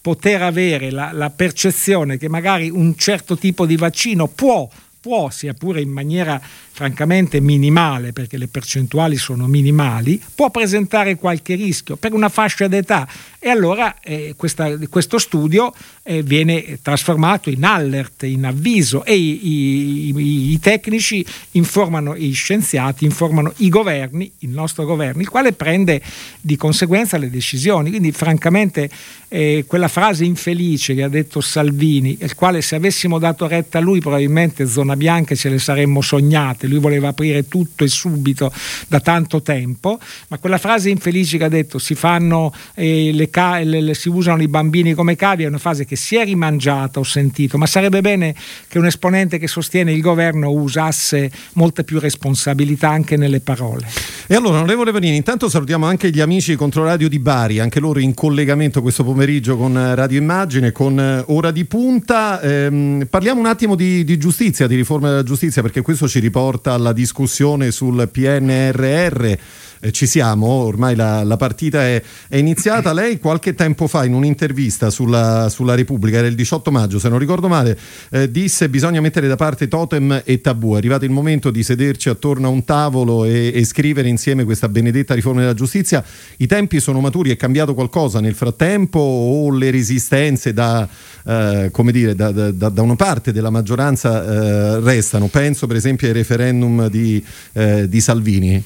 poter 0.00 0.40
avere 0.40 0.90
la, 0.90 1.12
la 1.12 1.28
percezione 1.28 2.16
che 2.16 2.30
magari 2.30 2.70
un 2.70 2.96
certo 2.96 3.36
tipo 3.36 3.66
di 3.66 3.76
vaccino 3.76 4.28
può 4.28 4.66
può, 5.00 5.30
sia 5.30 5.54
pure 5.54 5.80
in 5.80 5.90
maniera 5.90 6.40
francamente 6.40 7.40
minimale, 7.40 8.12
perché 8.12 8.36
le 8.36 8.48
percentuali 8.48 9.16
sono 9.16 9.46
minimali, 9.46 10.22
può 10.34 10.50
presentare 10.50 11.16
qualche 11.16 11.54
rischio 11.54 11.96
per 11.96 12.12
una 12.12 12.28
fascia 12.28 12.68
d'età 12.68 13.06
e 13.40 13.48
allora 13.50 14.00
eh, 14.00 14.34
questa, 14.36 14.76
questo 14.88 15.18
studio 15.18 15.72
eh, 16.02 16.22
viene 16.22 16.78
trasformato 16.82 17.50
in 17.50 17.64
alert, 17.64 18.24
in 18.24 18.44
avviso 18.44 19.04
e 19.04 19.16
i, 19.16 20.10
i, 20.10 20.52
i, 20.52 20.58
tecnici 20.58 21.24
informano 21.52 22.16
i 22.16 22.32
scienziati, 22.32 23.04
informano 23.04 23.52
i 23.58 23.68
governi, 23.68 24.30
il 24.38 24.50
nostro 24.50 24.84
governo, 24.84 25.20
il 25.20 25.28
quale 25.28 25.52
prende 25.52 26.02
di 26.40 26.56
conseguenza 26.56 27.16
le 27.16 27.30
decisioni. 27.30 27.90
Quindi 27.90 28.10
francamente 28.10 28.90
eh, 29.28 29.64
quella 29.66 29.88
frase 29.88 30.24
infelice 30.24 30.94
che 30.94 31.02
ha 31.02 31.08
detto 31.08 31.40
Salvini, 31.40 32.18
il 32.20 32.34
quale 32.34 32.60
se 32.60 32.74
avessimo 32.74 33.18
dato 33.18 33.46
retta 33.46 33.78
a 33.78 33.80
lui 33.80 34.00
probabilmente 34.00 34.66
zona 34.66 34.87
bianca 34.96 35.34
ce 35.34 35.48
le 35.48 35.58
saremmo 35.58 36.00
sognate, 36.00 36.66
lui 36.66 36.78
voleva 36.78 37.08
aprire 37.08 37.48
tutto 37.48 37.84
e 37.84 37.88
subito 37.88 38.52
da 38.88 39.00
tanto 39.00 39.42
tempo, 39.42 39.98
ma 40.28 40.38
quella 40.38 40.58
frase 40.58 40.90
infelice 40.90 41.38
che 41.38 41.44
ha 41.44 41.48
detto 41.48 41.78
si 41.78 41.94
fanno 41.94 42.52
eh, 42.74 43.10
le, 43.12 43.30
ca- 43.30 43.60
le, 43.60 43.80
le, 43.80 43.94
si 43.94 44.08
usano 44.08 44.42
i 44.42 44.48
bambini 44.48 44.94
come 44.94 45.16
cavi 45.16 45.44
è 45.44 45.46
una 45.46 45.58
frase 45.58 45.84
che 45.84 45.96
si 45.96 46.16
è 46.16 46.24
rimangiata, 46.24 46.98
ho 46.98 47.04
sentito, 47.04 47.58
ma 47.58 47.66
sarebbe 47.66 48.00
bene 48.00 48.34
che 48.66 48.78
un 48.78 48.86
esponente 48.86 49.38
che 49.38 49.46
sostiene 49.46 49.92
il 49.92 50.00
governo 50.00 50.50
usasse 50.50 51.30
molte 51.54 51.84
più 51.84 51.98
responsabilità 51.98 52.90
anche 52.90 53.16
nelle 53.16 53.40
parole. 53.40 53.86
E 54.26 54.34
allora, 54.34 54.58
onorevole 54.58 54.90
Vanini, 54.90 55.16
intanto 55.16 55.48
salutiamo 55.48 55.86
anche 55.86 56.10
gli 56.10 56.20
amici 56.20 56.54
Controradio 56.56 57.08
di 57.08 57.18
Bari, 57.18 57.60
anche 57.60 57.80
loro 57.80 57.98
in 57.98 58.14
collegamento 58.14 58.82
questo 58.82 59.04
pomeriggio 59.04 59.16
pomeriggio 59.18 59.56
con 59.56 59.94
Radio 59.94 60.18
Immagine, 60.18 60.72
con 60.72 60.98
eh, 60.98 61.24
Ora 61.26 61.50
di 61.50 61.64
Punta. 61.64 62.40
Ehm, 62.40 63.06
parliamo 63.10 63.40
un 63.40 63.46
attimo 63.46 63.74
di, 63.74 64.04
di, 64.04 64.16
giustizia, 64.16 64.66
di 64.66 64.76
riforma 64.78 65.08
della 65.08 65.22
giustizia, 65.22 65.62
perché 65.62 65.82
questo 65.82 66.08
ci 66.08 66.18
riporta 66.18 66.72
alla 66.72 66.92
discussione 66.92 67.70
sul 67.70 68.08
PNRR 68.10 69.32
eh, 69.80 69.92
ci 69.92 70.06
siamo, 70.06 70.46
ormai 70.46 70.96
la, 70.96 71.22
la 71.22 71.36
partita 71.36 71.82
è, 71.82 72.02
è, 72.28 72.36
iniziata. 72.36 72.92
Lei 72.92 73.18
qualche 73.18 73.54
tempo 73.54 73.86
fa 73.86 74.04
in 74.04 74.14
un'intervista 74.14 74.90
sulla, 74.90 75.48
sulla, 75.48 75.74
Repubblica, 75.74 76.18
era 76.18 76.26
il 76.26 76.34
18 76.34 76.70
maggio 76.70 76.98
se 76.98 77.08
non 77.08 77.18
ricordo 77.18 77.48
male, 77.48 77.78
eh, 78.10 78.30
disse 78.30 78.68
bisogna 78.68 79.00
mettere 79.00 79.28
da 79.28 79.36
parte 79.36 79.68
totem 79.68 80.22
e 80.24 80.40
tabù, 80.40 80.74
è 80.74 80.76
arrivato 80.78 81.04
il 81.04 81.10
momento 81.10 81.50
di 81.50 81.62
sederci 81.62 82.08
attorno 82.08 82.48
a 82.48 82.50
un 82.50 82.64
tavolo 82.64 83.24
e, 83.24 83.52
e 83.54 83.64
scrivere 83.64 84.08
insieme 84.08 84.44
questa 84.44 84.68
benedetta 84.68 85.14
riforma 85.14 85.40
della 85.40 85.54
giustizia. 85.54 86.04
I 86.38 86.46
tempi 86.46 86.80
sono 86.80 87.00
maturi, 87.00 87.30
è 87.30 87.36
cambiato 87.36 87.74
qualcosa 87.74 88.20
nel 88.20 88.34
frattempo 88.34 88.98
o 88.98 89.50
le 89.50 89.70
resistenze 89.70 90.52
da, 90.52 90.88
eh, 91.26 91.68
come 91.72 91.92
dire, 91.92 92.14
da, 92.14 92.30
da, 92.30 92.50
da, 92.50 92.82
una 92.82 92.96
parte 92.96 93.32
della 93.32 93.50
maggioranza 93.50 94.24
eh, 94.24 94.80
restano? 94.80 95.28
Penso 95.28 95.66
per 95.66 95.76
esempio 95.76 96.06
ai 96.06 96.12
referendum 96.12 96.88
di, 96.88 97.22
eh, 97.52 97.88
di 97.88 98.00
Salvini. 98.00 98.64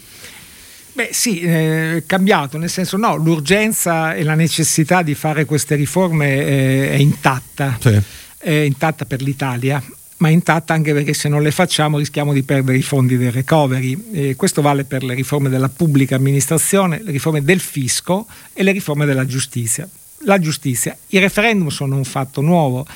Beh 0.94 1.08
sì, 1.12 1.40
eh, 1.40 1.96
è 1.96 2.06
cambiato, 2.06 2.58
nel 2.58 2.68
senso 2.68 2.98
no, 2.98 3.16
l'urgenza 3.16 4.14
e 4.14 4.22
la 4.24 4.34
necessità 4.34 5.02
di 5.02 5.14
fare 5.14 5.46
queste 5.46 5.74
riforme 5.74 6.26
è, 6.26 6.90
è 6.90 6.96
intatta, 6.96 7.78
sì. 7.80 7.98
è 8.38 8.50
intatta 8.50 9.06
per 9.06 9.22
l'Italia, 9.22 9.82
ma 10.18 10.28
è 10.28 10.32
intatta 10.32 10.74
anche 10.74 10.92
perché 10.92 11.14
se 11.14 11.30
non 11.30 11.42
le 11.42 11.50
facciamo 11.50 11.96
rischiamo 11.96 12.34
di 12.34 12.42
perdere 12.42 12.76
i 12.76 12.82
fondi 12.82 13.16
del 13.16 13.32
recovery. 13.32 14.10
E 14.12 14.36
questo 14.36 14.60
vale 14.60 14.84
per 14.84 15.02
le 15.02 15.14
riforme 15.14 15.48
della 15.48 15.70
pubblica 15.70 16.14
amministrazione, 16.16 17.00
le 17.02 17.10
riforme 17.10 17.42
del 17.42 17.60
fisco 17.60 18.26
e 18.52 18.62
le 18.62 18.72
riforme 18.72 19.06
della 19.06 19.24
giustizia. 19.24 19.88
La 20.24 20.38
giustizia, 20.38 20.96
i 21.08 21.18
referendum 21.18 21.68
sono 21.68 21.96
un 21.96 22.04
fatto 22.04 22.42
nuovo 22.42 22.86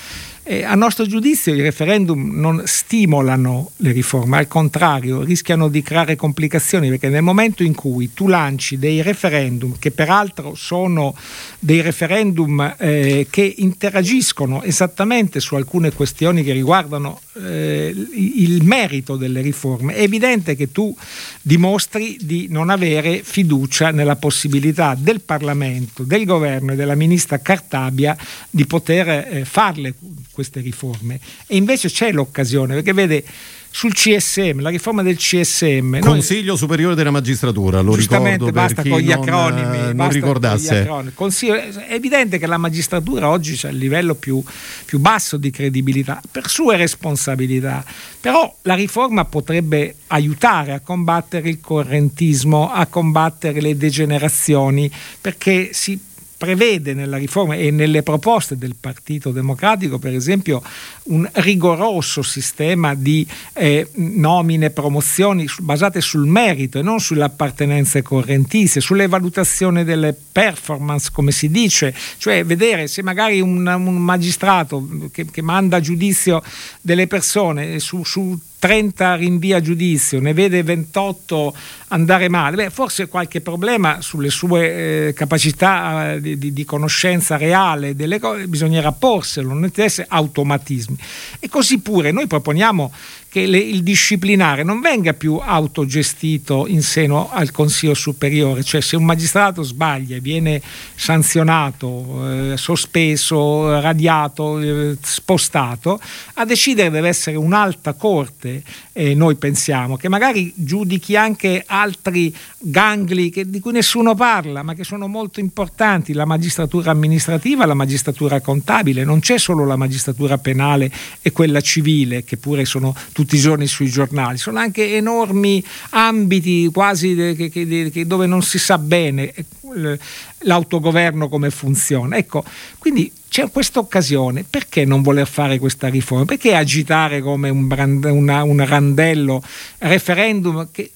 e 0.48 0.62
a 0.62 0.76
nostro 0.76 1.06
giudizio 1.06 1.52
i 1.52 1.60
referendum 1.60 2.38
non 2.38 2.62
stimolano 2.66 3.72
le 3.78 3.90
riforme, 3.90 4.38
al 4.38 4.46
contrario 4.46 5.22
rischiano 5.22 5.66
di 5.66 5.82
creare 5.82 6.14
complicazioni 6.14 6.88
perché 6.88 7.08
nel 7.08 7.22
momento 7.22 7.64
in 7.64 7.74
cui 7.74 8.12
tu 8.14 8.28
lanci 8.28 8.78
dei 8.78 9.02
referendum, 9.02 9.76
che 9.76 9.90
peraltro 9.90 10.54
sono 10.54 11.16
dei 11.58 11.80
referendum 11.80 12.76
eh, 12.78 13.26
che 13.28 13.54
interagiscono 13.56 14.62
esattamente 14.62 15.40
su 15.40 15.56
alcune 15.56 15.90
questioni 15.90 16.44
che 16.44 16.52
riguardano 16.52 17.20
eh, 17.42 17.92
il 18.14 18.62
merito 18.62 19.16
delle 19.16 19.40
riforme, 19.40 19.94
è 19.94 20.02
evidente 20.02 20.54
che 20.54 20.70
tu 20.70 20.96
dimostri 21.42 22.18
di 22.20 22.46
non 22.50 22.70
avere 22.70 23.22
fiducia 23.24 23.90
nella 23.90 24.14
possibilità 24.14 24.96
del 24.96 25.22
Parlamento, 25.22 26.04
del 26.04 26.24
governo 26.24 26.70
e 26.70 26.76
della 26.76 26.94
ministra 26.94 27.40
Cartabia 27.40 28.16
di 28.48 28.64
poter 28.64 29.08
eh, 29.08 29.44
farle 29.44 29.92
queste 30.36 30.60
riforme. 30.60 31.18
E 31.46 31.56
invece 31.56 31.88
c'è 31.88 32.12
l'occasione, 32.12 32.74
perché 32.74 32.92
vede, 32.92 33.24
sul 33.70 33.94
CSM, 33.94 34.60
la 34.60 34.68
riforma 34.68 35.02
del 35.02 35.16
CSM. 35.16 36.00
Consiglio 36.00 36.48
Noi, 36.48 36.58
Superiore 36.58 36.94
della 36.94 37.10
Magistratura, 37.10 37.80
lo 37.80 37.94
ricordo 37.94 38.50
basta 38.50 38.82
per 38.82 38.90
con 38.90 39.00
gli 39.00 39.08
non, 39.08 39.22
acronimi. 39.22 39.88
Eh, 39.88 39.92
non 39.94 40.10
ricordasse. 40.10 40.90
Consiglio, 41.14 41.54
è 41.54 41.86
evidente 41.88 42.36
che 42.38 42.46
la 42.46 42.58
magistratura 42.58 43.30
oggi 43.30 43.54
c'è 43.54 43.70
il 43.70 43.78
livello 43.78 44.14
più, 44.14 44.42
più 44.84 44.98
basso 44.98 45.38
di 45.38 45.50
credibilità 45.50 46.20
per 46.30 46.48
sue 46.50 46.76
responsabilità, 46.76 47.82
però 48.20 48.54
la 48.62 48.74
riforma 48.74 49.24
potrebbe 49.24 49.94
aiutare 50.08 50.74
a 50.74 50.80
combattere 50.80 51.48
il 51.48 51.60
correntismo, 51.60 52.70
a 52.70 52.84
combattere 52.86 53.62
le 53.62 53.76
degenerazioni, 53.76 54.90
perché 55.20 55.70
si 55.72 55.98
prevede 56.36 56.92
nella 56.92 57.16
riforma 57.16 57.54
e 57.54 57.70
nelle 57.70 58.02
proposte 58.02 58.56
del 58.56 58.74
Partito 58.78 59.30
Democratico, 59.30 59.98
per 59.98 60.14
esempio, 60.14 60.62
un 61.04 61.28
rigoroso 61.32 62.22
sistema 62.22 62.94
di 62.94 63.26
eh, 63.54 63.88
nomine 63.94 64.70
promozioni 64.70 65.46
basate 65.60 66.00
sul 66.00 66.26
merito 66.26 66.78
e 66.78 66.82
non 66.82 67.00
sulle 67.00 67.24
appartenenze 67.24 68.02
correntizie, 68.02 68.80
sulle 68.80 69.06
valutazioni 69.06 69.84
delle 69.84 70.14
performance, 70.32 71.10
come 71.12 71.32
si 71.32 71.50
dice, 71.50 71.94
cioè 72.18 72.44
vedere 72.44 72.86
se 72.86 73.02
magari 73.02 73.40
un, 73.40 73.66
un 73.66 73.96
magistrato 73.96 75.08
che, 75.12 75.24
che, 75.30 75.42
manda 75.42 75.78
a 75.78 75.80
giudizio 75.80 76.42
delle 76.80 77.06
persone 77.06 77.78
su, 77.78 78.04
su 78.04 78.38
30 78.58 79.14
rinvia 79.16 79.60
giudizio, 79.60 80.20
ne 80.20 80.32
vede 80.32 80.62
28 80.62 81.54
andare 81.88 82.28
male, 82.28 82.56
beh, 82.56 82.70
forse 82.70 83.06
qualche 83.06 83.40
problema 83.40 84.00
sulle 84.00 84.30
sue 84.30 85.08
eh, 85.08 85.12
capacità 85.12 86.12
eh, 86.14 86.20
di, 86.20 86.52
di, 86.52 86.64
conoscenza 86.64 87.36
reale 87.36 87.94
delle 87.94 88.18
cose 88.18 88.48
bisognerà 88.48 88.92
porselo, 88.92 89.52
non 89.52 89.70
essere 89.74 90.06
automatismi. 90.10 90.96
E 91.38 91.48
così 91.48 91.80
pure 91.80 92.10
noi 92.12 92.26
proponiamo 92.26 92.92
che 93.36 93.44
le, 93.44 93.58
il 93.58 93.82
disciplinare 93.82 94.62
non 94.62 94.80
venga 94.80 95.12
più 95.12 95.38
autogestito 95.42 96.66
in 96.66 96.80
seno 96.80 97.28
al 97.30 97.50
Consiglio 97.50 97.92
Superiore, 97.92 98.62
cioè 98.62 98.80
se 98.80 98.96
un 98.96 99.04
magistrato 99.04 99.62
sbaglia 99.62 100.16
e 100.16 100.20
viene 100.20 100.62
sanzionato, 100.94 102.52
eh, 102.52 102.56
sospeso, 102.56 103.78
radiato, 103.78 104.58
eh, 104.58 104.96
spostato, 105.02 106.00
a 106.36 106.46
decidere 106.46 106.88
deve 106.88 107.08
essere 107.08 107.36
un'alta 107.36 107.92
corte, 107.92 108.62
eh, 108.94 109.14
noi 109.14 109.34
pensiamo, 109.34 109.98
che 109.98 110.08
magari 110.08 110.50
giudichi 110.56 111.14
anche 111.14 111.62
altri 111.66 112.34
gangli 112.56 113.30
che, 113.30 113.50
di 113.50 113.60
cui 113.60 113.72
nessuno 113.72 114.14
parla, 114.14 114.62
ma 114.62 114.72
che 114.72 114.82
sono 114.82 115.08
molto 115.08 115.40
importanti, 115.40 116.14
la 116.14 116.24
magistratura 116.24 116.90
amministrativa, 116.90 117.66
la 117.66 117.74
magistratura 117.74 118.40
contabile, 118.40 119.04
non 119.04 119.20
c'è 119.20 119.36
solo 119.38 119.66
la 119.66 119.76
magistratura 119.76 120.38
penale 120.38 120.90
e 121.20 121.32
quella 121.32 121.60
civile, 121.60 122.24
che 122.24 122.38
pure 122.38 122.64
sono 122.64 122.94
tutti 123.12 123.25
tutti 123.26 123.36
i 123.36 123.40
giorni 123.40 123.66
sui 123.66 123.88
giornali, 123.88 124.38
sono 124.38 124.60
anche 124.60 124.94
enormi 124.94 125.62
ambiti 125.90 126.70
quasi 126.72 127.14
de, 127.14 127.34
che, 127.34 127.50
che, 127.50 128.06
dove 128.06 128.26
non 128.26 128.40
si 128.42 128.56
sa 128.56 128.78
bene 128.78 129.34
eh, 129.34 129.98
l'autogoverno 130.38 131.28
come 131.28 131.50
funziona. 131.50 132.16
Ecco, 132.16 132.44
quindi 132.78 133.10
c'è 133.28 133.50
questa 133.50 133.80
occasione, 133.80 134.44
perché 134.48 134.84
non 134.84 135.02
voler 135.02 135.26
fare 135.26 135.58
questa 135.58 135.88
riforma? 135.88 136.24
Perché 136.24 136.54
agitare 136.54 137.20
come 137.20 137.48
un, 137.48 137.66
brand, 137.66 138.04
una, 138.04 138.44
un 138.44 138.64
randello 138.64 139.42
referendum 139.78 140.68
che 140.70 140.92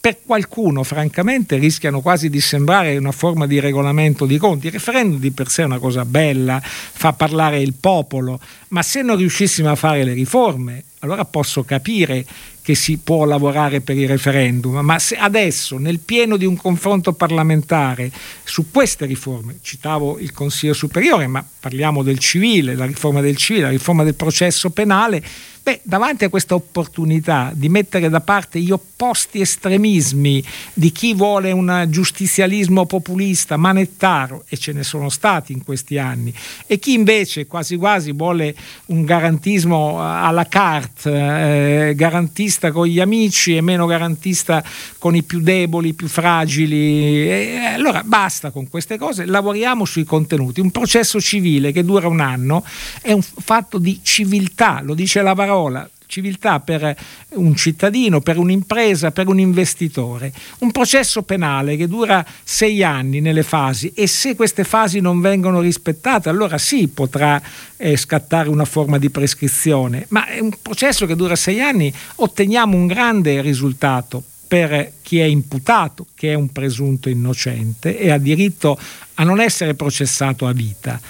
per 0.00 0.20
qualcuno 0.24 0.82
francamente 0.82 1.58
rischiano 1.58 2.00
quasi 2.00 2.30
di 2.30 2.40
sembrare 2.40 2.96
una 2.96 3.12
forma 3.12 3.46
di 3.46 3.60
regolamento 3.60 4.24
di 4.24 4.38
conti. 4.38 4.66
Il 4.66 4.72
referendum 4.72 5.20
di 5.20 5.30
per 5.30 5.50
sé 5.50 5.62
è 5.62 5.66
una 5.66 5.78
cosa 5.78 6.06
bella, 6.06 6.58
fa 6.62 7.12
parlare 7.12 7.60
il 7.60 7.74
popolo, 7.78 8.40
ma 8.68 8.82
se 8.82 9.02
non 9.02 9.16
riuscissimo 9.16 9.70
a 9.70 9.74
fare 9.74 10.02
le 10.02 10.14
riforme, 10.14 10.84
allora 11.00 11.26
posso 11.26 11.64
capire 11.64 12.24
che 12.62 12.74
si 12.74 12.98
può 12.98 13.24
lavorare 13.24 13.80
per 13.80 13.96
il 13.98 14.08
referendum, 14.08 14.78
ma 14.78 14.98
se 14.98 15.16
adesso 15.16 15.76
nel 15.76 15.98
pieno 15.98 16.36
di 16.36 16.44
un 16.44 16.56
confronto 16.56 17.12
parlamentare 17.12 18.10
su 18.44 18.70
queste 18.70 19.04
riforme, 19.06 19.56
citavo 19.60 20.18
il 20.18 20.32
Consiglio 20.32 20.72
Superiore, 20.72 21.26
ma 21.26 21.44
parliamo 21.60 22.02
del 22.02 22.18
civile, 22.18 22.74
la 22.74 22.84
riforma 22.84 23.20
del 23.20 23.36
civile, 23.36 23.64
la 23.64 23.70
riforma 23.70 24.04
del 24.04 24.14
processo 24.14 24.70
penale, 24.70 25.22
Beh, 25.70 25.82
davanti 25.84 26.24
a 26.24 26.28
questa 26.28 26.56
opportunità 26.56 27.52
di 27.54 27.68
mettere 27.68 28.08
da 28.08 28.20
parte 28.20 28.58
gli 28.58 28.72
opposti 28.72 29.40
estremismi 29.40 30.42
di 30.74 30.90
chi 30.90 31.14
vuole 31.14 31.52
un 31.52 31.86
giustizialismo 31.88 32.86
populista, 32.86 33.56
manettaro, 33.56 34.42
e 34.48 34.56
ce 34.56 34.72
ne 34.72 34.82
sono 34.82 35.08
stati 35.10 35.52
in 35.52 35.62
questi 35.62 35.96
anni, 35.96 36.34
e 36.66 36.80
chi 36.80 36.94
invece 36.94 37.46
quasi 37.46 37.76
quasi 37.76 38.10
vuole 38.10 38.52
un 38.86 39.04
garantismo 39.04 40.00
alla 40.00 40.48
carte, 40.48 41.90
eh, 41.90 41.94
garantista 41.94 42.72
con 42.72 42.86
gli 42.86 42.98
amici 42.98 43.54
e 43.54 43.60
meno 43.60 43.86
garantista 43.86 44.64
con 44.98 45.14
i 45.14 45.22
più 45.22 45.38
deboli, 45.38 45.92
più 45.92 46.08
fragili. 46.08 47.28
E 47.30 47.58
allora 47.74 48.02
basta 48.02 48.50
con 48.50 48.68
queste 48.68 48.98
cose, 48.98 49.24
lavoriamo 49.24 49.84
sui 49.84 50.02
contenuti. 50.02 50.60
Un 50.60 50.72
processo 50.72 51.20
civile 51.20 51.70
che 51.70 51.84
dura 51.84 52.08
un 52.08 52.18
anno 52.18 52.64
è 53.00 53.12
un 53.12 53.22
fatto 53.22 53.78
di 53.78 54.00
civiltà, 54.02 54.80
lo 54.82 54.94
dice 54.94 55.22
la 55.22 55.36
parola 55.36 55.58
parola 55.60 55.88
civiltà 56.06 56.58
per 56.58 56.96
un 57.34 57.54
cittadino, 57.54 58.20
per 58.20 58.36
un'impresa, 58.36 59.12
per 59.12 59.28
un 59.28 59.38
investitore. 59.38 60.32
Un 60.58 60.72
processo 60.72 61.22
penale 61.22 61.76
che 61.76 61.86
dura 61.86 62.26
sei 62.42 62.82
anni 62.82 63.20
nelle 63.20 63.44
fasi 63.44 63.92
e 63.94 64.08
se 64.08 64.34
queste 64.34 64.64
fasi 64.64 64.98
non 64.98 65.20
vengono 65.20 65.60
rispettate 65.60 66.28
allora 66.28 66.58
sì 66.58 66.88
potrà 66.88 67.40
eh, 67.76 67.96
scattare 67.96 68.48
una 68.48 68.64
forma 68.64 68.98
di 68.98 69.08
prescrizione, 69.08 70.06
ma 70.08 70.26
è 70.26 70.40
un 70.40 70.50
processo 70.60 71.06
che 71.06 71.14
dura 71.14 71.36
sei 71.36 71.60
anni 71.60 71.92
otteniamo 72.16 72.76
un 72.76 72.88
grande 72.88 73.40
risultato 73.40 74.20
per 74.48 74.94
chi 75.02 75.20
è 75.20 75.24
imputato, 75.24 76.06
che 76.16 76.32
è 76.32 76.34
un 76.34 76.50
presunto 76.50 77.08
innocente 77.08 77.96
e 77.96 78.10
ha 78.10 78.18
diritto 78.18 78.76
a 79.14 79.22
non 79.22 79.38
essere 79.38 79.74
processato 79.74 80.48
a 80.48 80.52
vita 80.52 81.00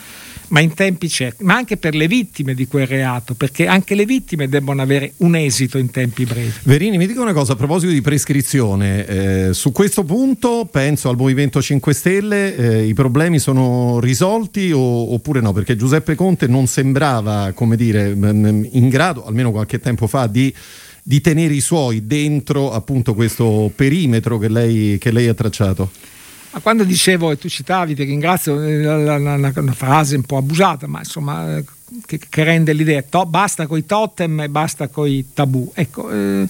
ma 0.50 0.60
in 0.60 0.74
tempi 0.74 1.08
certi, 1.08 1.44
ma 1.44 1.54
anche 1.54 1.76
per 1.76 1.94
le 1.94 2.06
vittime 2.06 2.54
di 2.54 2.66
quel 2.66 2.86
reato, 2.86 3.34
perché 3.34 3.66
anche 3.66 3.94
le 3.94 4.04
vittime 4.04 4.48
debbono 4.48 4.82
avere 4.82 5.12
un 5.18 5.34
esito 5.34 5.78
in 5.78 5.90
tempi 5.90 6.24
brevi. 6.24 6.52
Verini, 6.64 6.98
mi 6.98 7.06
dica 7.06 7.20
una 7.20 7.32
cosa 7.32 7.52
a 7.52 7.56
proposito 7.56 7.92
di 7.92 8.00
prescrizione. 8.00 9.06
Eh, 9.06 9.54
su 9.54 9.72
questo 9.72 10.04
punto 10.04 10.68
penso 10.70 11.08
al 11.08 11.16
Movimento 11.16 11.60
5 11.60 11.94
Stelle, 11.94 12.56
eh, 12.56 12.86
i 12.86 12.94
problemi 12.94 13.38
sono 13.38 14.00
risolti 14.00 14.72
o, 14.72 15.12
oppure 15.14 15.40
no? 15.40 15.52
Perché 15.52 15.76
Giuseppe 15.76 16.14
Conte 16.14 16.46
non 16.46 16.66
sembrava, 16.66 17.52
come 17.54 17.76
dire, 17.76 18.10
in 18.10 18.88
grado, 18.88 19.24
almeno 19.24 19.50
qualche 19.50 19.78
tempo 19.78 20.06
fa, 20.06 20.26
di 20.26 20.52
di 21.02 21.20
tenere 21.22 21.54
i 21.54 21.60
suoi 21.60 22.06
dentro 22.06 22.72
appunto 22.72 23.14
questo 23.14 23.72
perimetro 23.74 24.38
che 24.38 24.48
lei, 24.48 24.98
che 24.98 25.10
lei 25.10 25.28
ha 25.28 25.34
tracciato? 25.34 25.90
Ma 26.52 26.60
quando 26.60 26.84
dicevo, 26.84 27.30
e 27.30 27.38
tu 27.38 27.48
citavi, 27.48 27.94
ti 27.94 28.02
ringrazio, 28.02 28.54
una, 28.54 29.14
una, 29.14 29.52
una 29.54 29.72
frase 29.72 30.16
un 30.16 30.22
po' 30.22 30.36
abusata, 30.36 30.88
ma 30.88 30.98
insomma 30.98 31.56
eh, 31.56 31.64
che, 32.06 32.18
che 32.28 32.44
rende 32.44 32.72
l'idea, 32.72 33.02
to, 33.02 33.24
basta 33.26 33.66
coi 33.66 33.86
totem 33.86 34.40
e 34.40 34.48
basta 34.48 34.88
coi 34.88 35.26
tabù. 35.32 35.70
Ecco, 35.74 36.10
eh, 36.10 36.48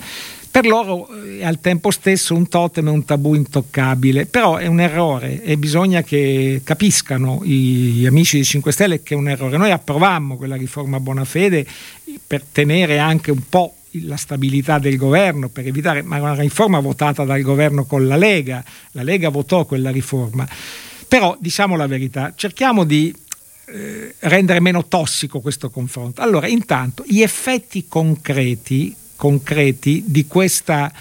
per 0.50 0.66
loro 0.66 1.08
è 1.38 1.44
al 1.44 1.60
tempo 1.60 1.92
stesso 1.92 2.34
un 2.34 2.48
totem 2.48 2.88
e 2.88 2.90
un 2.90 3.04
tabù 3.04 3.34
intoccabile, 3.34 4.26
però 4.26 4.56
è 4.56 4.66
un 4.66 4.80
errore 4.80 5.42
e 5.44 5.56
bisogna 5.56 6.02
che 6.02 6.62
capiscano 6.64 7.44
gli 7.44 8.04
amici 8.04 8.38
di 8.38 8.44
5 8.44 8.72
Stelle 8.72 9.02
che 9.02 9.14
è 9.14 9.16
un 9.16 9.28
errore. 9.28 9.58
Noi 9.58 9.70
approvammo 9.70 10.36
quella 10.36 10.56
riforma 10.56 10.98
buona 10.98 11.24
fede 11.24 11.64
per 12.26 12.42
tenere 12.50 12.98
anche 12.98 13.30
un 13.30 13.42
po' 13.48 13.74
la 14.02 14.16
stabilità 14.16 14.78
del 14.78 14.96
governo 14.96 15.48
per 15.48 15.66
evitare, 15.66 16.02
ma 16.02 16.20
una 16.20 16.34
riforma 16.34 16.80
votata 16.80 17.24
dal 17.24 17.42
governo 17.42 17.84
con 17.84 18.06
la 18.06 18.16
Lega, 18.16 18.64
la 18.92 19.02
Lega 19.02 19.28
votò 19.28 19.64
quella 19.64 19.90
riforma. 19.90 20.48
Però 21.08 21.36
diciamo 21.40 21.76
la 21.76 21.86
verità, 21.86 22.32
cerchiamo 22.36 22.84
di 22.84 23.14
eh, 23.66 24.14
rendere 24.20 24.60
meno 24.60 24.86
tossico 24.86 25.40
questo 25.40 25.70
confronto. 25.70 26.22
Allora, 26.22 26.46
intanto, 26.46 27.04
gli 27.06 27.20
effetti 27.20 27.86
concreti, 27.88 28.94
concreti 29.16 30.04
di 30.06 30.26
questa 30.26 30.92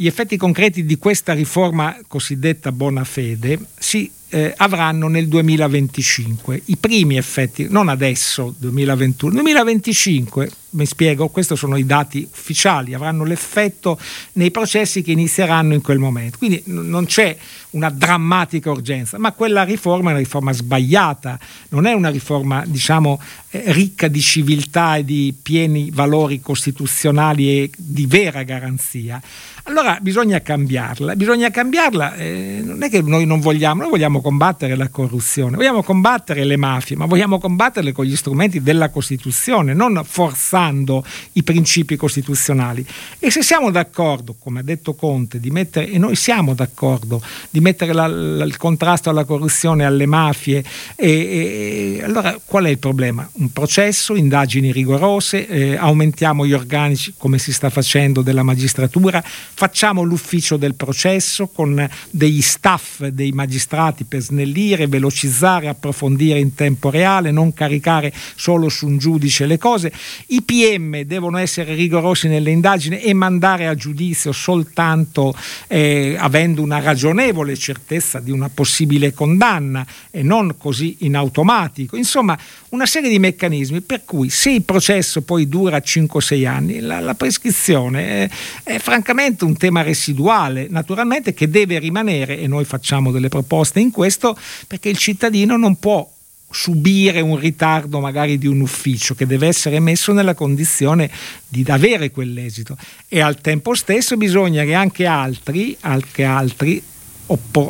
gli 0.00 0.06
effetti 0.06 0.36
concreti 0.36 0.84
di 0.84 0.96
questa 0.96 1.32
riforma 1.32 1.98
cosiddetta 2.06 2.70
buona 2.70 3.02
fede 3.02 3.58
si 3.76 4.08
eh, 4.28 4.54
avranno 4.56 5.08
nel 5.08 5.26
2025 5.26 6.62
i 6.66 6.76
primi 6.76 7.16
effetti, 7.16 7.66
non 7.68 7.88
adesso 7.88 8.54
2021, 8.58 9.32
2025 9.32 10.50
mi 10.70 10.84
spiego, 10.84 11.28
questi 11.28 11.56
sono 11.56 11.76
i 11.76 11.86
dati 11.86 12.28
ufficiali, 12.30 12.92
avranno 12.92 13.24
l'effetto 13.24 13.98
nei 14.34 14.50
processi 14.50 15.02
che 15.02 15.12
inizieranno 15.12 15.74
in 15.74 15.80
quel 15.80 15.98
momento. 15.98 16.38
Quindi 16.38 16.62
non 16.66 17.06
c'è 17.06 17.36
una 17.70 17.90
drammatica 17.90 18.70
urgenza, 18.70 19.18
ma 19.18 19.32
quella 19.32 19.62
riforma 19.62 20.08
è 20.08 20.12
una 20.12 20.22
riforma 20.22 20.52
sbagliata, 20.52 21.38
non 21.70 21.86
è 21.86 21.92
una 21.92 22.10
riforma 22.10 22.64
diciamo 22.66 23.20
eh, 23.50 23.62
ricca 23.66 24.08
di 24.08 24.20
civiltà 24.20 24.96
e 24.96 25.04
di 25.04 25.34
pieni 25.40 25.90
valori 25.90 26.40
costituzionali 26.40 27.48
e 27.48 27.70
di 27.76 28.06
vera 28.06 28.42
garanzia. 28.42 29.20
Allora 29.64 29.98
bisogna 30.00 30.40
cambiarla, 30.40 31.14
bisogna 31.14 31.50
cambiarla, 31.50 32.14
eh, 32.14 32.62
non 32.64 32.82
è 32.82 32.88
che 32.88 33.02
noi 33.02 33.26
non 33.26 33.40
vogliamo, 33.40 33.82
noi 33.82 33.90
vogliamo 33.90 34.22
combattere 34.22 34.76
la 34.76 34.88
corruzione, 34.88 35.56
vogliamo 35.56 35.82
combattere 35.82 36.44
le 36.44 36.56
mafie, 36.56 36.96
ma 36.96 37.04
vogliamo 37.04 37.38
combatterle 37.38 37.92
con 37.92 38.06
gli 38.06 38.16
strumenti 38.16 38.62
della 38.62 38.88
Costituzione, 38.88 39.74
non 39.74 40.00
forzare 40.04 40.57
abusando 40.58 41.04
i 41.32 41.42
principi 41.42 41.96
costituzionali. 41.96 42.84
E 43.18 43.30
se 43.30 43.42
siamo 43.42 43.70
d'accordo, 43.70 44.34
come 44.38 44.60
ha 44.60 44.62
detto 44.62 44.94
Conte, 44.94 45.38
di 45.38 45.50
mettere, 45.50 45.88
e 45.88 45.98
noi 45.98 46.16
siamo 46.16 46.54
d'accordo, 46.54 47.22
di 47.50 47.60
mettere 47.60 47.92
la, 47.92 48.06
la, 48.06 48.44
il 48.44 48.56
contrasto 48.56 49.08
alla 49.08 49.24
corruzione, 49.24 49.84
alle 49.84 50.06
mafie, 50.06 50.64
e, 50.96 51.98
e, 51.98 52.02
allora 52.02 52.38
qual 52.44 52.64
è 52.64 52.70
il 52.70 52.78
problema? 52.78 53.28
Un 53.34 53.52
processo, 53.52 54.16
indagini 54.16 54.72
rigorose, 54.72 55.46
eh, 55.46 55.76
aumentiamo 55.76 56.44
gli 56.44 56.52
organici 56.52 57.14
come 57.16 57.38
si 57.38 57.52
sta 57.52 57.70
facendo 57.70 58.22
della 58.22 58.42
magistratura, 58.42 59.22
facciamo 59.24 60.02
l'ufficio 60.02 60.56
del 60.56 60.74
processo 60.74 61.46
con 61.46 61.88
degli 62.10 62.42
staff 62.42 63.04
dei 63.06 63.30
magistrati 63.30 64.04
per 64.04 64.20
snellire, 64.20 64.86
velocizzare, 64.86 65.68
approfondire 65.68 66.38
in 66.38 66.54
tempo 66.54 66.90
reale, 66.90 67.30
non 67.30 67.52
caricare 67.52 68.12
solo 68.34 68.68
su 68.68 68.86
un 68.86 68.98
giudice 68.98 69.46
le 69.46 69.58
cose. 69.58 69.92
I 70.28 70.42
PM 70.48 71.02
devono 71.02 71.36
essere 71.36 71.74
rigorosi 71.74 72.26
nelle 72.26 72.50
indagini 72.50 73.02
e 73.02 73.12
mandare 73.12 73.66
a 73.66 73.74
giudizio 73.74 74.32
soltanto 74.32 75.36
eh, 75.66 76.16
avendo 76.18 76.62
una 76.62 76.80
ragionevole 76.80 77.54
certezza 77.54 78.18
di 78.18 78.30
una 78.30 78.48
possibile 78.48 79.12
condanna 79.12 79.86
e 80.10 80.22
non 80.22 80.54
così 80.56 80.96
in 81.00 81.16
automatico. 81.16 81.96
Insomma, 81.96 82.38
una 82.70 82.86
serie 82.86 83.10
di 83.10 83.18
meccanismi 83.18 83.82
per 83.82 84.06
cui 84.06 84.30
se 84.30 84.52
il 84.52 84.62
processo 84.62 85.20
poi 85.20 85.50
dura 85.50 85.76
5-6 85.76 86.46
anni, 86.46 86.80
la, 86.80 87.00
la 87.00 87.14
prescrizione 87.14 88.06
è, 88.24 88.30
è, 88.62 88.78
francamente 88.78 89.44
un 89.44 89.54
tema 89.54 89.82
residuale, 89.82 90.66
naturalmente 90.70 91.34
che 91.34 91.50
deve 91.50 91.78
rimanere 91.78 92.38
e 92.38 92.46
noi 92.46 92.64
facciamo 92.64 93.10
delle 93.10 93.28
proposte 93.28 93.80
in 93.80 93.90
questo 93.90 94.34
perché 94.66 94.88
il 94.88 94.96
cittadino 94.96 95.58
non 95.58 95.76
può 95.76 96.10
subire 96.50 97.20
un 97.20 97.38
ritardo 97.38 98.00
magari 98.00 98.38
di 98.38 98.46
un 98.46 98.60
ufficio 98.60 99.14
che 99.14 99.26
deve 99.26 99.46
essere 99.48 99.80
messo 99.80 100.12
nella 100.12 100.34
condizione 100.34 101.10
di 101.46 101.64
avere 101.68 102.10
quell'esito. 102.10 102.76
E 103.08 103.20
al 103.20 103.40
tempo 103.40 103.74
stesso 103.74 104.16
bisogna 104.16 104.64
che 104.64 104.74
anche 104.74 105.06
altri, 105.06 105.76
anche 105.80 106.24
altri 106.24 106.82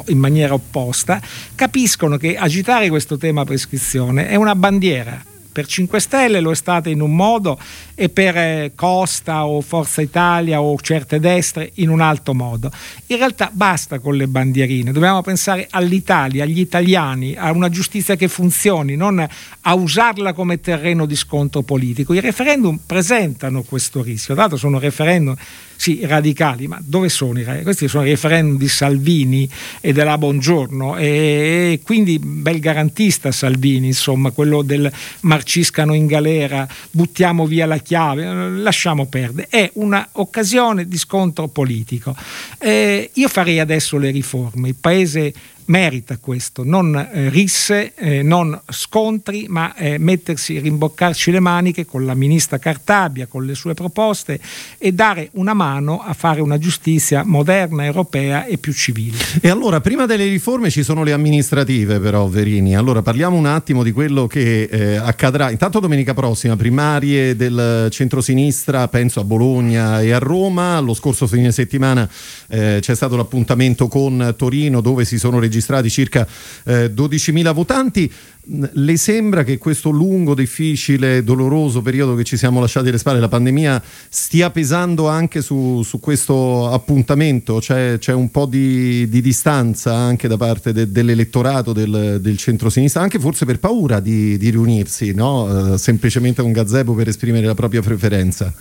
in 0.06 0.18
maniera 0.18 0.54
opposta 0.54 1.20
capiscono 1.54 2.16
che 2.16 2.36
agitare 2.36 2.88
questo 2.88 3.16
tema 3.16 3.44
prescrizione 3.44 4.28
è 4.28 4.36
una 4.36 4.54
bandiera 4.54 5.20
per 5.50 5.66
5 5.66 6.00
Stelle 6.00 6.40
lo 6.40 6.50
è 6.50 6.54
stata 6.54 6.88
in 6.88 7.00
un 7.00 7.14
modo 7.14 7.58
e 7.94 8.08
per 8.08 8.36
eh, 8.36 8.72
Costa 8.74 9.46
o 9.46 9.60
Forza 9.60 10.00
Italia 10.00 10.60
o 10.60 10.78
certe 10.80 11.18
destre 11.18 11.70
in 11.74 11.88
un 11.88 12.00
altro 12.00 12.34
modo. 12.34 12.70
In 13.06 13.16
realtà 13.16 13.50
basta 13.52 13.98
con 13.98 14.16
le 14.16 14.28
bandierine, 14.28 14.92
dobbiamo 14.92 15.22
pensare 15.22 15.66
all'Italia, 15.70 16.44
agli 16.44 16.60
italiani, 16.60 17.34
a 17.36 17.50
una 17.50 17.68
giustizia 17.68 18.16
che 18.16 18.28
funzioni, 18.28 18.96
non 18.96 19.26
a 19.60 19.74
usarla 19.74 20.32
come 20.32 20.60
terreno 20.60 21.06
di 21.06 21.16
scontro 21.16 21.62
politico. 21.62 22.14
I 22.14 22.20
referendum 22.20 22.78
presentano 22.84 23.62
questo 23.62 24.02
rischio, 24.02 24.34
l'altro 24.34 24.56
sono 24.56 24.78
referendum 24.78 25.34
sì, 25.80 26.00
radicali, 26.02 26.66
ma 26.66 26.80
dove 26.84 27.08
sono 27.08 27.38
i 27.38 27.44
radicali? 27.44 27.62
Questi 27.62 27.86
sono 27.86 28.04
i 28.04 28.10
referendum 28.10 28.58
di 28.58 28.66
Salvini 28.66 29.48
e 29.80 29.92
della 29.92 30.18
Buongiorno 30.18 30.96
e 30.96 31.78
quindi 31.84 32.18
bel 32.18 32.58
garantista 32.58 33.30
Salvini, 33.30 33.86
insomma, 33.86 34.32
quello 34.32 34.62
del 34.62 34.92
marciscano 35.20 35.94
in 35.94 36.06
galera, 36.06 36.66
buttiamo 36.90 37.46
via 37.46 37.64
la 37.64 37.78
chiave, 37.78 38.24
lasciamo 38.58 39.06
perdere. 39.06 39.46
È 39.48 39.70
un'occasione 39.74 40.88
di 40.88 40.98
scontro 40.98 41.46
politico. 41.46 42.12
Eh, 42.58 43.10
io 43.14 43.28
farei 43.28 43.60
adesso 43.60 43.98
le 43.98 44.10
riforme, 44.10 44.70
il 44.70 44.76
Paese 44.80 45.32
merita 45.68 46.18
questo, 46.18 46.64
non 46.64 46.96
eh, 46.96 47.28
risse, 47.28 47.92
eh, 47.94 48.22
non 48.22 48.58
scontri, 48.70 49.46
ma 49.48 49.74
eh, 49.74 49.98
mettersi, 49.98 50.58
rimboccarci 50.58 51.30
le 51.30 51.40
maniche 51.40 51.84
con 51.84 52.04
la 52.04 52.14
ministra 52.14 52.58
Cartabia, 52.58 53.26
con 53.26 53.44
le 53.44 53.54
sue 53.54 53.74
proposte 53.74 54.40
e 54.78 54.92
dare 54.92 55.28
una 55.32 55.54
mano 55.54 56.00
a 56.00 56.12
fare 56.14 56.40
una 56.40 56.58
giustizia 56.58 57.22
moderna, 57.24 57.84
europea 57.84 58.46
e 58.46 58.58
più 58.58 58.72
civile. 58.72 59.18
E 59.40 59.48
allora, 59.48 59.80
prima 59.80 60.06
delle 60.06 60.26
riforme 60.26 60.70
ci 60.70 60.82
sono 60.82 61.02
le 61.02 61.12
amministrative 61.12 62.00
però, 62.00 62.26
Verini. 62.28 62.76
Allora 62.76 63.02
parliamo 63.02 63.36
un 63.36 63.46
attimo 63.46 63.82
di 63.82 63.92
quello 63.92 64.26
che 64.26 64.62
eh, 64.62 64.96
accadrà. 64.96 65.50
Intanto 65.50 65.80
domenica 65.80 66.14
prossima, 66.14 66.56
primarie 66.56 67.36
del 67.36 67.88
centrosinistra, 67.90 68.88
penso 68.88 69.20
a 69.20 69.24
Bologna 69.24 70.00
e 70.00 70.12
a 70.12 70.18
Roma. 70.18 70.80
Lo 70.80 70.94
scorso 70.94 71.26
fine 71.26 71.52
settimana 71.52 72.08
eh, 72.48 72.78
c'è 72.80 72.94
stato 72.94 73.16
l'appuntamento 73.16 73.88
con 73.88 74.34
Torino 74.36 74.80
dove 74.80 75.04
si 75.04 75.18
sono 75.18 75.38
registrati 75.38 75.56
registrati 75.58 75.90
circa 75.90 76.26
eh, 76.64 76.92
12.000 76.94 77.52
votanti. 77.52 78.10
Le 78.50 78.96
sembra 78.96 79.44
che 79.44 79.58
questo 79.58 79.90
lungo, 79.90 80.34
difficile, 80.34 81.22
doloroso 81.22 81.82
periodo 81.82 82.14
che 82.14 82.24
ci 82.24 82.38
siamo 82.38 82.60
lasciati 82.60 82.88
alle 82.88 82.96
spalle, 82.96 83.20
la 83.20 83.28
pandemia, 83.28 83.82
stia 84.08 84.48
pesando 84.48 85.06
anche 85.06 85.42
su, 85.42 85.82
su 85.82 86.00
questo 86.00 86.70
appuntamento? 86.70 87.58
C'è, 87.58 87.98
c'è, 87.98 88.14
un 88.14 88.30
po' 88.30 88.46
di, 88.46 89.06
di, 89.08 89.20
distanza 89.20 89.94
anche 89.94 90.28
da 90.28 90.38
parte 90.38 90.72
de, 90.72 90.90
dell'elettorato 90.90 91.74
del, 91.74 92.18
del 92.22 92.38
centro-sinistra, 92.38 93.02
anche 93.02 93.18
forse 93.18 93.44
per 93.44 93.58
paura 93.58 94.00
di, 94.00 94.38
di 94.38 94.48
riunirsi, 94.48 95.12
no? 95.12 95.72
uh, 95.72 95.76
semplicemente 95.76 96.40
un 96.40 96.52
gazebo 96.52 96.94
per 96.94 97.08
esprimere 97.08 97.44
la 97.44 97.54
propria 97.54 97.82
preferenza 97.82 98.54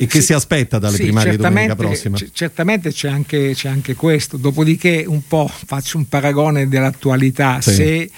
e 0.00 0.06
che 0.06 0.20
sì, 0.20 0.26
si 0.26 0.32
aspetta 0.32 0.78
dalle 0.78 0.96
sì, 0.96 1.02
primarie 1.02 1.36
domenica 1.36 1.76
prossima. 1.76 2.16
C- 2.16 2.30
certamente 2.32 2.90
c'è 2.90 3.10
anche, 3.10 3.52
c'è 3.52 3.68
anche, 3.68 3.94
questo, 3.94 4.38
dopodiché 4.38 5.04
un 5.06 5.20
po' 5.28 5.46
faccio 5.46 5.98
un 5.98 6.08
paragone 6.08 6.68
dell'attualità, 6.68 7.60
sì. 7.60 7.74
se 7.74 8.10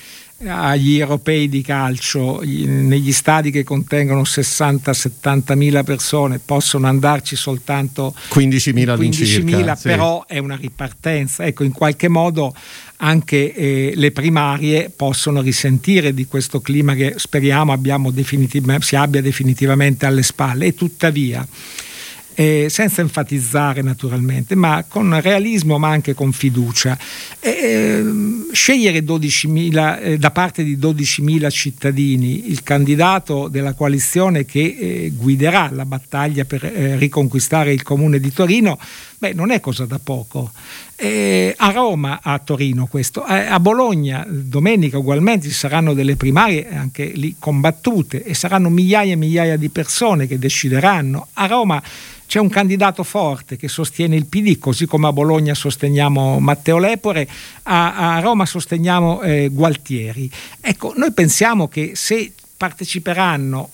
agli 0.47 0.99
europei 0.99 1.49
di 1.49 1.63
calcio 1.63 2.41
negli 2.43 3.13
stadi 3.13 3.51
che 3.51 3.65
contengono 3.65 4.23
60-70 4.23 5.57
mila 5.57 5.83
persone 5.85 6.41
possono 6.45 6.87
andarci 6.87 7.37
soltanto 7.37 8.15
15.000 8.35 8.99
15.000 8.99 9.75
sì. 9.75 9.89
però 9.89 10.25
è 10.27 10.39
una 10.39 10.57
ripartenza 10.57 11.45
ecco 11.45 11.65
in 11.65 11.73
qualche 11.73 12.09
modo 12.09 12.55
anche 12.99 13.55
eh, 13.55 13.93
le 13.95 14.13
primarie 14.13 14.91
possono 14.95 15.41
risentire 15.41 16.15
di 16.15 16.27
questo 16.27 16.61
clima 16.61 16.95
che 16.95 17.15
speriamo 17.17 17.73
si 18.81 18.97
abbia 18.97 19.21
definitivamente 19.21 20.07
alle 20.07 20.23
spalle 20.23 20.67
e 20.67 20.75
tuttavia 20.75 21.47
eh, 22.35 22.67
senza 22.69 23.01
enfatizzare 23.01 23.83
naturalmente, 23.83 24.55
ma 24.55 24.85
con 24.87 25.21
realismo 25.21 25.79
ma 25.79 25.89
anche 25.89 26.15
con 26.15 26.33
fiducia. 26.33 26.99
Eh, 27.41 28.05
scegliere 28.53 29.01
12.000, 29.01 30.01
eh, 30.01 30.19
da 30.19 30.31
parte 30.31 30.65
di 30.65 30.77
12.000 30.77 31.51
cittadini 31.51 32.51
il 32.51 32.63
candidato 32.63 33.49
della 33.49 33.75
coalizione 33.75 34.45
che 34.45 34.77
eh, 34.79 35.13
guiderà 35.15 35.71
la 35.73 35.85
battaglia 35.85 36.45
per 36.45 36.65
eh, 36.65 36.97
riconquistare 36.97 37.73
il 37.73 37.83
comune 37.83 38.21
di 38.21 38.33
Torino, 38.33 38.79
beh, 39.19 39.33
non 39.33 39.51
è 39.51 39.61
cosa 39.61 39.85
da 39.85 40.01
poco. 40.03 40.53
Eh, 41.05 41.53
a 41.57 41.73
Roma, 41.73 42.21
a 42.23 42.39
Torino 42.39 42.87
questo, 42.87 43.25
a 43.25 43.59
Bologna 43.59 44.25
domenica 44.29 44.99
ugualmente 44.99 45.49
ci 45.49 45.53
saranno 45.53 45.95
delle 45.95 46.15
primarie 46.15 46.69
anche 46.73 47.07
lì 47.07 47.35
combattute 47.41 48.23
e 48.23 48.35
saranno 48.35 48.69
migliaia 48.69 49.15
e 49.15 49.17
migliaia 49.17 49.57
di 49.57 49.69
persone 49.69 50.29
che 50.29 50.39
decideranno. 50.39 51.27
A 51.33 51.47
Roma 51.47 51.83
c'è 52.25 52.39
un 52.39 52.49
candidato 52.49 53.03
forte 53.03 53.57
che 53.57 53.67
sostiene 53.67 54.15
il 54.15 54.27
PD, 54.27 54.59
così 54.59 54.87
come 54.87 55.09
a 55.09 55.13
Bologna 55.13 55.55
sosteniamo 55.55 56.39
Matteo 56.39 56.79
Lepore, 56.79 57.27
a, 57.65 58.15
a 58.15 58.21
Roma 58.21 58.47
sosteniamo 58.47 59.23
eh, 59.23 59.49
Gualtieri. 59.51 60.31
Ecco, 60.61 60.93
noi 60.95 61.11
pensiamo 61.11 61.67
che 61.67 61.97
se 61.97 62.33
parteciperanno 62.57 63.71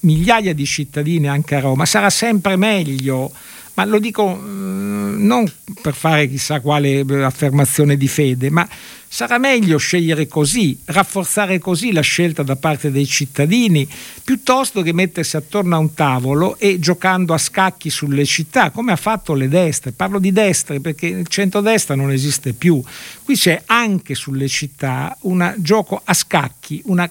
migliaia 0.00 0.54
di 0.54 0.64
cittadini 0.64 1.28
anche 1.28 1.54
a 1.54 1.60
Roma, 1.60 1.84
sarà 1.84 2.08
sempre 2.08 2.56
meglio 2.56 3.30
ma 3.74 3.84
lo 3.84 3.98
dico 3.98 4.34
mm, 4.34 5.24
non 5.24 5.50
per 5.80 5.94
fare 5.94 6.28
chissà 6.28 6.60
quale 6.60 7.00
eh, 7.00 7.22
affermazione 7.22 7.96
di 7.96 8.08
fede, 8.08 8.50
ma 8.50 8.68
sarà 9.08 9.38
meglio 9.38 9.78
scegliere 9.78 10.26
così, 10.26 10.78
rafforzare 10.86 11.58
così 11.58 11.92
la 11.92 12.00
scelta 12.00 12.42
da 12.42 12.56
parte 12.56 12.90
dei 12.90 13.06
cittadini, 13.06 13.88
piuttosto 14.24 14.82
che 14.82 14.92
mettersi 14.92 15.36
attorno 15.36 15.76
a 15.76 15.78
un 15.78 15.94
tavolo 15.94 16.56
e 16.58 16.78
giocando 16.78 17.34
a 17.34 17.38
scacchi 17.38 17.90
sulle 17.90 18.24
città, 18.24 18.70
come 18.70 18.92
ha 18.92 18.96
fatto 18.96 19.34
le 19.34 19.48
destre. 19.48 19.92
Parlo 19.92 20.18
di 20.18 20.32
destre 20.32 20.80
perché 20.80 21.06
il 21.06 21.26
centrodestra 21.26 21.94
non 21.94 22.10
esiste 22.10 22.52
più. 22.52 22.82
Qui 23.22 23.34
c'è 23.34 23.62
anche 23.66 24.14
sulle 24.14 24.48
città 24.48 25.16
un 25.22 25.54
gioco 25.58 26.00
a 26.02 26.14
scacchi, 26.14 26.82
una, 26.86 27.08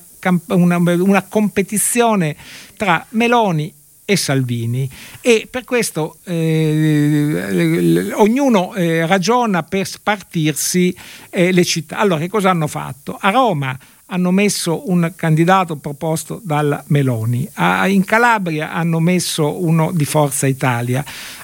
una, 0.48 0.78
una 0.78 1.22
competizione 1.24 2.36
tra 2.76 3.06
Meloni 3.10 3.74
e 4.06 4.16
Salvini 4.16 4.90
e 5.22 5.48
per 5.50 5.64
questo 5.64 6.18
eh, 6.24 8.12
ognuno 8.14 8.74
eh, 8.74 9.06
ragiona 9.06 9.64
per 9.64 9.88
spartirsi 9.88 10.96
eh, 11.30 11.52
le 11.52 11.64
città. 11.64 11.98
Allora 11.98 12.20
che 12.20 12.30
cosa 12.30 12.50
hanno 12.50 12.68
fatto? 12.68 13.18
A 13.20 13.30
Roma 13.30 13.78
hanno 14.14 14.32
messo 14.32 14.90
un 14.90 15.14
candidato 15.16 15.78
proposto 15.78 16.42
dalla 16.44 16.84
Meloni, 16.88 17.50
in 17.88 18.04
Calabria 18.04 18.74
hanno 18.74 19.00
messo 19.00 19.64
uno 19.64 19.92
di 19.94 20.04
Forza 20.04 20.48
Italia, 20.48 21.04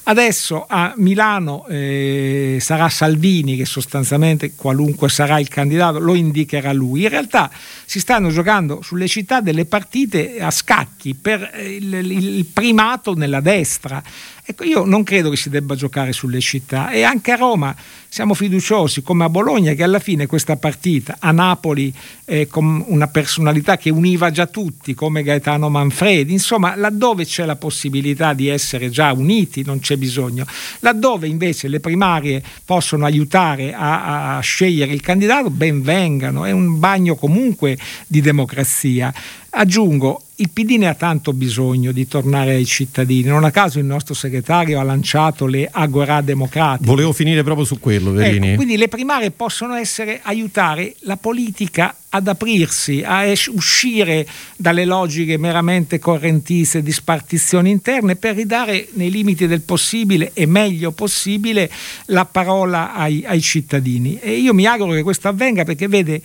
adesso 0.10 0.66
a 0.68 0.94
Milano 0.98 1.66
eh, 1.68 2.58
sarà 2.60 2.90
Salvini 2.90 3.58
che 3.58 3.66
sostanzialmente 3.66 4.54
qualunque 4.56 5.10
sarà 5.10 5.40
il 5.40 5.48
candidato 5.50 6.00
lo 6.00 6.16
indicherà 6.16 6.74
lui. 6.74 7.04
In 7.04 7.10
realtà 7.10 7.50
si 7.86 8.00
stanno 8.00 8.30
giocando 8.30 8.82
sulle 8.82 9.08
città 9.08 9.42
delle 9.42 9.66
partite 9.66 10.40
a 10.40 10.52
scacchi 10.52 11.14
per 11.14 11.52
il, 11.66 11.94
il 11.94 12.46
primato 12.46 13.14
nella 13.14 13.42
destra. 13.42 14.02
Ecco, 14.50 14.64
io 14.64 14.86
non 14.86 15.04
credo 15.04 15.30
che 15.30 15.36
si 15.36 15.50
debba 15.50 15.76
giocare 15.76 16.14
sulle 16.14 16.40
città 16.40 16.90
e 16.90 17.04
anche 17.04 17.34
a 17.34 17.36
Roma 17.36 17.76
siamo 18.08 18.34
fiduciosi 18.34 19.02
come 19.02 19.26
a 19.26 19.30
Bologna 19.30 19.74
che 19.74 19.84
alla 19.84 20.00
fine 20.00 20.26
questa 20.26 20.56
partita 20.56 21.18
a 21.20 21.32
Napoli 21.32 21.94
eh, 22.24 22.48
con 22.48 22.82
una 22.88 23.08
personalità 23.08 23.76
che 23.76 23.90
univa 23.90 24.32
già 24.32 24.48
tutti 24.48 24.94
come 24.94 25.22
Gaetano 25.22 25.68
Manfredi, 25.68 26.32
insomma 26.32 26.78
laddove 26.78 27.26
c'è 27.26 27.44
la 27.44 27.58
possibilità 27.58 28.34
di 28.34 28.48
essere 28.48 28.90
già 28.90 29.12
uniti 29.12 29.66
non 29.66 29.82
c'è 29.82 29.97
bisogno, 29.98 30.46
laddove 30.80 31.28
invece 31.28 31.68
le 31.68 31.80
primarie 31.80 32.42
possono 32.64 33.06
aiutare 33.06 33.74
a, 33.74 34.38
a 34.38 34.40
scegliere 34.40 34.94
il 34.94 35.02
candidato 35.02 35.50
ben 35.50 35.82
vengano, 35.82 36.46
è 36.46 36.52
un 36.52 36.80
bagno 36.80 37.16
comunque 37.16 37.78
di 38.08 38.22
democrazia. 38.22 39.14
Aggiungo, 39.50 40.22
il 40.36 40.50
PD 40.52 40.72
ne 40.78 40.88
ha 40.88 40.94
tanto 40.94 41.34
bisogno 41.34 41.92
di 41.92 42.08
tornare 42.08 42.54
ai 42.54 42.66
cittadini. 42.66 43.28
Non 43.28 43.44
a 43.44 43.52
caso 43.52 43.80
il 43.80 43.86
nostro 43.86 44.14
segretario 44.14 44.80
ha 44.80 44.84
lanciato 44.84 45.48
le 45.48 45.68
agorà 45.72 46.22
democratiche. 46.22 46.86
Volevo 46.86 47.12
finire 47.12 47.44
proprio 47.44 47.66
su 47.66 47.80
quello, 47.80 48.12
Verini. 48.12 48.50
Ecco, 48.50 48.56
quindi 48.58 48.78
le 48.78 48.88
primarie 48.88 49.32
possono 49.32 49.74
essere 49.74 50.20
aiutare 50.22 50.94
la 51.02 51.18
politica 51.18 51.96
ad 52.18 52.28
aprirsi, 52.28 53.02
a 53.04 53.24
es- 53.24 53.48
uscire 53.48 54.28
dalle 54.56 54.86
logiche 54.86 55.38
meramente 55.38 55.98
correntiste 56.00 56.84
di 56.84 56.92
spartizioni 56.92 57.72
interne 57.72 58.16
per 58.16 58.36
ridare 58.36 58.90
nei 58.94 59.10
limiti 59.10 59.48
del 59.48 59.62
possibile 59.62 60.32
e 60.34 60.46
meglio 60.46 60.92
possibile 60.92 61.72
la 62.06 62.26
parola 62.26 62.94
ai, 62.94 63.24
ai 63.26 63.42
cittadini. 63.42 64.20
E 64.20 64.34
io 64.34 64.54
mi 64.54 64.66
auguro 64.66 64.92
che 64.94 65.04
questo 65.04 65.28
avvenga 65.28 65.64
perché 65.64 65.88
vede 65.88 66.22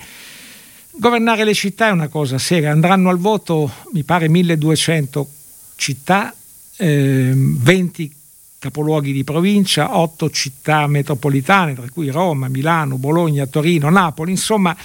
Governare 0.95 1.45
le 1.45 1.55
città 1.55 1.89
è 1.89 1.91
una 1.91 2.09
cosa 2.09 2.37
seria, 2.37 2.71
andranno 2.71 3.09
al 3.09 3.17
voto 3.17 3.71
mi 3.93 4.03
pare 4.03 4.29
1200 4.29 5.27
città, 5.75 6.35
eh, 6.77 7.33
20 7.35 8.15
capoluoghi 8.59 9.11
di 9.11 9.25
provincia, 9.25 9.99
8 9.99 10.31
città 10.31 10.87
metropolitane, 10.87 11.75
tra 11.75 11.89
cui 11.91 12.11
Roma, 12.11 12.49
Milano, 12.49 12.99
Bologna, 12.99 13.47
Torino, 13.47 13.89
Napoli, 13.89 14.33
insomma 14.33 14.77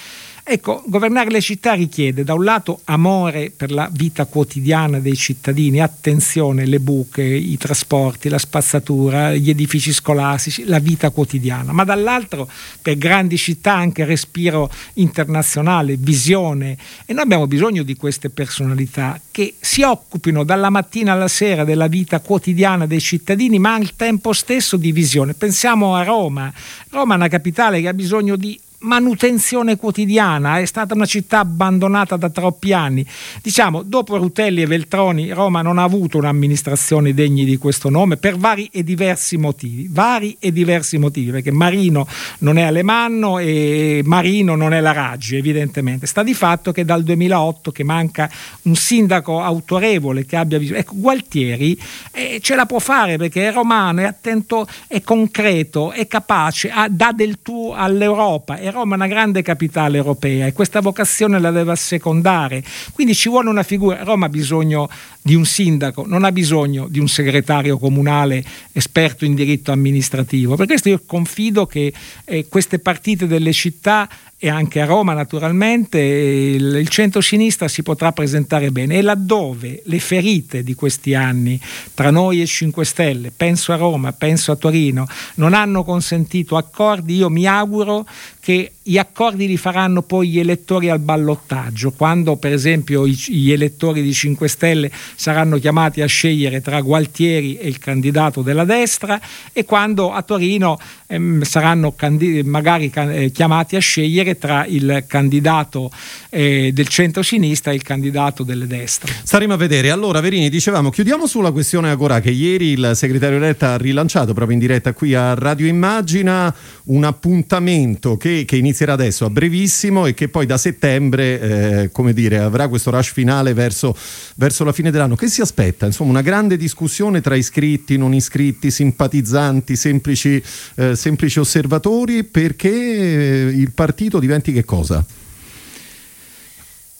Ecco, 0.50 0.82
governare 0.86 1.30
le 1.30 1.42
città 1.42 1.74
richiede 1.74 2.24
da 2.24 2.34
un 2.34 2.46
lato 2.46 2.80
amore 2.86 3.52
per 3.54 3.70
la 3.70 3.90
vita 3.92 4.24
quotidiana 4.28 5.02
dei 5.02 5.18
cittadini, 5.18 5.82
attenzione, 5.82 6.66
le 6.66 6.80
buche, 6.80 7.22
i 7.22 7.58
trasporti, 7.58 8.30
la 8.30 8.38
spazzatura, 8.38 9.36
gli 9.36 9.50
edifici 9.50 9.92
scolastici, 9.92 10.64
la 10.64 10.80
vita 10.80 11.10
quotidiana, 11.10 11.74
ma 11.74 11.84
dall'altro 11.84 12.50
per 12.82 12.98
grandi 12.98 13.36
città 13.36 13.74
anche 13.74 14.06
respiro 14.06 14.72
internazionale, 14.94 15.98
visione 15.98 16.78
e 17.06 17.12
noi 17.12 17.24
abbiamo 17.24 17.46
bisogno 17.46 17.84
di 17.84 17.98
queste 17.98 18.30
personalità 18.30 19.20
che 19.30 19.56
si 19.60 19.82
occupino 19.82 20.46
dalla 20.46 20.70
mattina 20.70 21.12
alla 21.12 21.28
sera 21.28 21.66
della 21.66 21.88
vita 21.88 22.22
quotidiana 22.22 22.86
dei 22.86 23.02
cittadini, 23.02 23.60
ma 23.60 23.74
al 23.74 23.98
tempo 23.98 24.32
stesso 24.32 24.78
di 24.78 24.94
visione. 24.94 25.34
Pensiamo 25.34 25.94
a 25.94 26.04
Roma. 26.04 26.54
Roma 26.90 27.16
è 27.16 27.18
una 27.18 27.28
capitale 27.28 27.82
che 27.82 27.90
ha 27.90 27.94
bisogno 27.94 28.38
di 28.38 28.58
manutenzione 28.80 29.76
quotidiana, 29.76 30.60
è 30.60 30.66
stata 30.66 30.94
una 30.94 31.06
città 31.06 31.40
abbandonata 31.40 32.16
da 32.16 32.30
troppi 32.30 32.74
anni. 32.74 33.06
Diciamo, 33.42 33.82
dopo 33.82 34.18
Rutelli 34.18 34.62
e 34.62 34.68
Veltroni, 34.68 35.32
Roma 35.32 35.62
non 35.62 35.78
ha 35.80 35.84
avuto 35.84 36.18
un'amministrazione 36.18 37.14
degna 37.14 37.44
di 37.44 37.58
questo 37.58 37.90
nome 37.90 38.18
per 38.18 38.38
vari 38.38 38.70
e 38.72 38.84
diversi 38.84 39.38
motivi, 39.38 39.88
vari 39.90 40.38
e 40.40 40.52
diversi 40.52 40.98
motivi, 40.98 41.32
perché 41.32 41.52
Marino 41.52 42.08
non 42.40 42.58
è 42.58 42.64
Alemanno 42.64 43.40
e 43.40 44.02
Marino 44.06 44.56
non 44.56 44.74
è 44.74 44.80
la 44.80 44.92
Raggi, 44.92 45.38
evidentemente. 45.38 46.06
Sta 46.06 46.24
di 46.24 46.34
fatto 46.34 46.72
che 46.72 46.86
dal 46.86 47.04
2008 47.04 47.72
che 47.72 47.84
manca 47.84 48.30
un 48.64 48.76
sindaco 48.76 49.42
autorevole 49.42 50.26
che 50.26 50.36
abbia 50.36 50.58
visto, 50.58 50.76
ecco, 50.76 50.94
Gualtieri 50.96 51.80
eh, 52.12 52.40
ce 52.42 52.56
la 52.56 52.66
può 52.66 52.80
fare 52.80 53.18
perché 53.18 53.48
è 53.48 53.52
romano, 53.52 54.02
è 54.02 54.04
attento, 54.04 54.68
è 54.88 55.02
concreto, 55.02 55.92
è 55.92 56.08
capace, 56.08 56.70
ha, 56.70 56.88
dà 56.90 57.12
del 57.12 57.40
tuo 57.42 57.74
all'Europa, 57.74 58.58
e 58.68 58.72
Roma 58.72 58.94
è 58.94 58.98
una 58.98 59.08
grande 59.08 59.42
capitale 59.42 59.98
europea 59.98 60.46
e 60.46 60.54
questa 60.54 60.82
vocazione 60.82 61.40
la 61.40 61.52
deve 61.52 61.72
assecondare. 61.72 62.64
Quindi 62.94 63.16
ci 63.16 63.30
vuole 63.30 63.50
una 63.50 63.64
figura. 63.64 64.04
Roma 64.04 64.26
ha 64.28 64.30
bisogno 64.30 64.90
di 65.22 65.36
un 65.36 65.46
sindaco, 65.46 66.06
non 66.06 66.24
ha 66.24 66.32
bisogno 66.32 66.88
di 66.90 67.00
un 67.00 67.08
segretario 67.08 67.78
comunale 67.78 68.44
esperto 68.72 69.26
in 69.26 69.36
diritto 69.36 69.72
amministrativo. 69.72 70.56
Per 70.56 70.68
questo 70.68 70.90
io 70.90 71.02
confido 71.06 71.66
che 71.66 71.94
eh, 72.26 72.48
queste 72.48 72.80
partite 72.80 73.28
delle 73.28 73.54
città 73.54 74.08
e 74.40 74.50
anche 74.50 74.80
a 74.82 74.86
Roma 74.86 75.14
naturalmente 75.14 76.00
il, 76.00 76.76
il 76.76 76.88
centro-sinistra 76.90 77.68
si 77.68 77.82
potrà 77.82 78.12
presentare 78.12 78.72
bene. 78.72 78.98
E 78.98 79.02
laddove 79.02 79.82
le 79.86 80.00
ferite 80.00 80.64
di 80.64 80.76
questi 80.76 81.16
anni 81.16 81.60
tra 81.94 82.12
noi 82.12 82.42
e 82.42 82.46
5 82.46 82.86
Stelle, 82.86 83.32
penso 83.36 83.74
a 83.74 83.78
Roma, 83.78 84.14
penso 84.14 84.52
a 84.52 84.56
Torino, 84.56 85.08
non 85.36 85.54
hanno 85.54 85.84
consentito 85.84 86.56
accordi, 86.56 87.16
io 87.16 87.30
mi 87.30 87.48
auguro 87.48 88.06
che 88.40 88.74
gli 88.88 88.98
accordi 88.98 89.48
li 89.48 89.58
faranno 89.58 90.02
poi 90.02 90.30
gli 90.30 90.40
elettori 90.40 90.90
al 90.90 91.00
ballottaggio, 91.00 91.92
quando 91.92 92.38
per 92.38 92.54
esempio 92.54 93.06
gli 93.06 93.52
elettori 93.52 94.02
di 94.02 94.14
5 94.14 94.48
Stelle 94.48 94.90
saranno 95.16 95.60
chiamati 95.60 96.02
a 96.02 96.06
scegliere 96.06 96.62
tra 96.62 96.80
Gualtieri 96.80 97.58
e 97.58 97.68
il 97.68 97.80
candidato 97.80 98.42
della 98.42 98.64
destra 98.64 99.20
e 99.52 99.66
quando 99.66 100.14
a 100.14 100.22
Torino 100.22 100.80
ehm, 101.08 101.42
saranno 101.42 101.96
candid- 101.96 102.46
magari 102.46 102.90
eh, 102.96 103.30
chiamati 103.32 103.76
a 103.76 103.80
scegliere 103.80 104.38
tra 104.38 104.66
il 104.66 105.04
candidato 105.06 105.92
eh, 106.30 106.72
del 106.74 106.88
centro-sinistra 106.88 107.74
e 107.74 107.76
il 107.76 107.82
candidato 107.82 108.44
delle 108.44 108.68
destre. 108.68 109.12
Staremo 109.22 109.54
a 109.54 109.58
vedere. 109.58 109.92
Allora, 109.92 110.22
Verini, 110.22 110.50
dicevamo, 110.50 110.92
chiudiamo 110.92 111.28
sulla 111.28 111.52
questione 111.52 111.90
Agora, 111.90 112.22
che 112.22 112.32
ieri 112.32 112.68
il 112.68 112.92
segretario 112.94 113.38
Letta 113.38 113.74
ha 113.74 113.78
rilanciato 113.78 114.34
proprio 114.34 114.54
in 114.54 114.60
diretta 114.60 114.94
qui 114.94 115.14
a 115.14 115.34
Radio 115.34 115.68
Immagina 115.68 116.54
un 116.86 117.04
appuntamento 117.04 118.16
che, 118.16 118.46
che 118.46 118.56
inizierà 118.78 118.94
adesso 118.94 119.26
a 119.26 119.30
brevissimo 119.32 120.06
e 120.06 120.14
che 120.14 120.30
poi 120.30 120.46
da 120.46 120.58
settembre, 120.58 121.40
eh, 121.40 121.92
come 121.92 122.14
dire, 122.14 122.38
avrà 122.38 122.68
questo 122.68 122.92
rush 122.92 123.12
finale 123.12 123.54
verso, 123.54 123.96
verso 124.36 124.64
la 124.64 124.72
fine 124.72 124.92
dell'anno. 124.92 125.16
Che 125.16 125.28
si 125.28 125.42
aspetta? 125.42 125.88
Insomma, 125.88 126.12
una 126.12 126.22
grande 126.22 126.58
discussione 126.58 127.22
tra 127.22 127.36
iscritti, 127.36 127.98
non 127.98 128.14
iscritti, 128.14 128.70
simpatizzanti, 128.70 129.76
semplici, 129.76 130.42
eh, 130.76 130.96
semplici 130.96 131.40
osservatori, 131.40 132.24
perché 132.24 132.70
eh, 132.70 133.52
il 133.56 133.72
partito 133.72 134.20
diventi 134.20 134.52
che 134.52 134.64
cosa? 134.64 135.04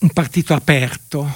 Un 0.00 0.10
partito 0.10 0.54
aperto, 0.54 1.30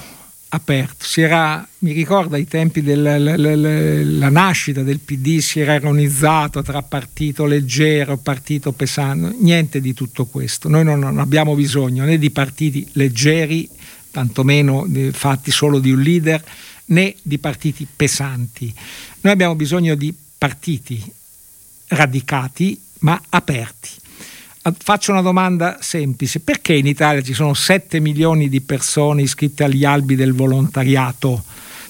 aperto. 0.54 1.06
Era, 1.20 1.66
mi 1.78 1.92
ricordo 1.92 2.34
ai 2.34 2.46
tempi 2.46 2.82
della 2.82 3.18
la, 3.18 3.36
la, 3.36 3.56
la, 3.56 4.28
nascita 4.28 4.82
del 4.82 4.98
PD 4.98 5.38
si 5.38 5.60
era 5.60 5.74
ironizzato 5.74 6.62
tra 6.62 6.82
partito 6.82 7.46
leggero, 7.46 8.18
partito 8.18 8.72
pesante, 8.72 9.34
niente 9.38 9.80
di 9.80 9.94
tutto 9.94 10.26
questo. 10.26 10.68
Noi 10.68 10.84
non, 10.84 10.98
non 10.98 11.18
abbiamo 11.18 11.54
bisogno 11.54 12.04
né 12.04 12.18
di 12.18 12.30
partiti 12.30 12.86
leggeri, 12.92 13.68
tantomeno 14.10 14.86
fatti 15.12 15.50
solo 15.50 15.78
di 15.78 15.90
un 15.90 16.00
leader, 16.00 16.42
né 16.86 17.14
di 17.22 17.38
partiti 17.38 17.86
pesanti. 17.94 18.72
Noi 19.22 19.32
abbiamo 19.32 19.54
bisogno 19.54 19.94
di 19.94 20.14
partiti 20.36 21.02
radicati 21.88 22.78
ma 23.00 23.20
aperti 23.30 23.88
Faccio 24.62 25.10
una 25.10 25.22
domanda 25.22 25.78
semplice, 25.80 26.38
perché 26.38 26.74
in 26.74 26.86
Italia 26.86 27.20
ci 27.20 27.34
sono 27.34 27.52
7 27.52 27.98
milioni 27.98 28.48
di 28.48 28.60
persone 28.60 29.22
iscritte 29.22 29.64
agli 29.64 29.84
albi 29.84 30.14
del 30.14 30.34
volontariato? 30.34 31.42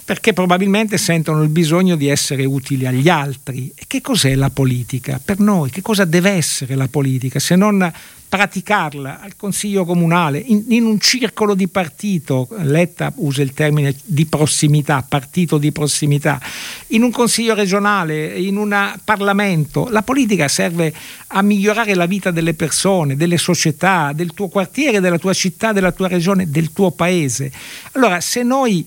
Perché 0.04 0.32
probabilmente 0.32 0.96
sentono 0.96 1.42
il 1.42 1.50
bisogno 1.50 1.96
di 1.96 2.08
essere 2.08 2.46
utili 2.46 2.87
agli 2.87 3.11
altri. 3.11 3.70
E 3.74 3.85
che 3.87 4.00
cos'è 4.00 4.35
la 4.35 4.48
politica? 4.48 5.20
Per 5.22 5.38
noi, 5.38 5.68
che 5.68 5.82
cosa 5.82 6.06
deve 6.06 6.30
essere 6.30 6.74
la 6.74 6.88
politica 6.88 7.38
se 7.38 7.56
non 7.56 7.92
praticarla 8.33 9.21
al 9.21 9.37
Consiglio 9.37 9.85
Comunale, 9.85 10.38
in, 10.38 10.64
in, 10.68 10.87
un 10.87 10.99
circolo 10.99 11.53
di 11.53 11.68
partito, 11.68 12.49
Letta 12.61 13.12
usa 13.16 13.42
il 13.42 13.53
termine 13.53 13.95
di 14.05 14.25
prossimità, 14.25 15.05
partito 15.07 15.59
di 15.59 15.71
prossimità, 15.71 16.40
in 16.88 17.03
un 17.03 17.11
Consiglio 17.11 17.53
regionale, 17.53 18.40
in 18.40 18.57
un 18.57 18.95
Parlamento. 19.05 19.87
La 19.90 20.01
politica 20.01 20.49
serve 20.49 20.95
a 21.27 21.42
migliorare 21.42 21.95
la 21.95 22.07
vita 22.07 22.31
delle 22.31 22.55
persone, 22.55 23.16
delle 23.16 23.37
società, 23.37 24.12
del 24.14 24.33
tuo 24.33 24.49
quartiere, 24.49 25.01
della 25.01 25.18
tua 25.18 25.35
città, 25.35 25.73
della 25.73 25.92
tua 25.92 26.09
regione, 26.09 26.49
del 26.49 26.73
tuo 26.73 26.90
paese. 26.90 27.53
Allora, 27.92 28.23
se 28.23 28.42
noi 28.42 28.83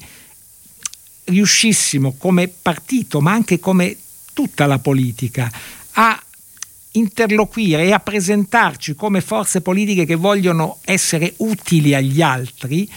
riuscissimo 1.25 2.15
come 2.17 2.47
partito, 2.47 3.21
ma 3.21 3.33
anche 3.33 3.59
come 3.59 3.95
tutta 4.33 4.65
la 4.65 4.79
politica, 4.79 5.51
a 5.91 6.19
interloquire 6.97 7.83
e 7.85 7.91
a 7.91 7.99
presentarci 7.99 8.95
come 8.95 9.21
forze 9.21 9.61
politiche 9.61 10.05
che 10.05 10.15
vogliono 10.15 10.79
essere 10.83 11.33
utili 11.37 11.93
agli 11.93 12.21
altri, 12.21 12.89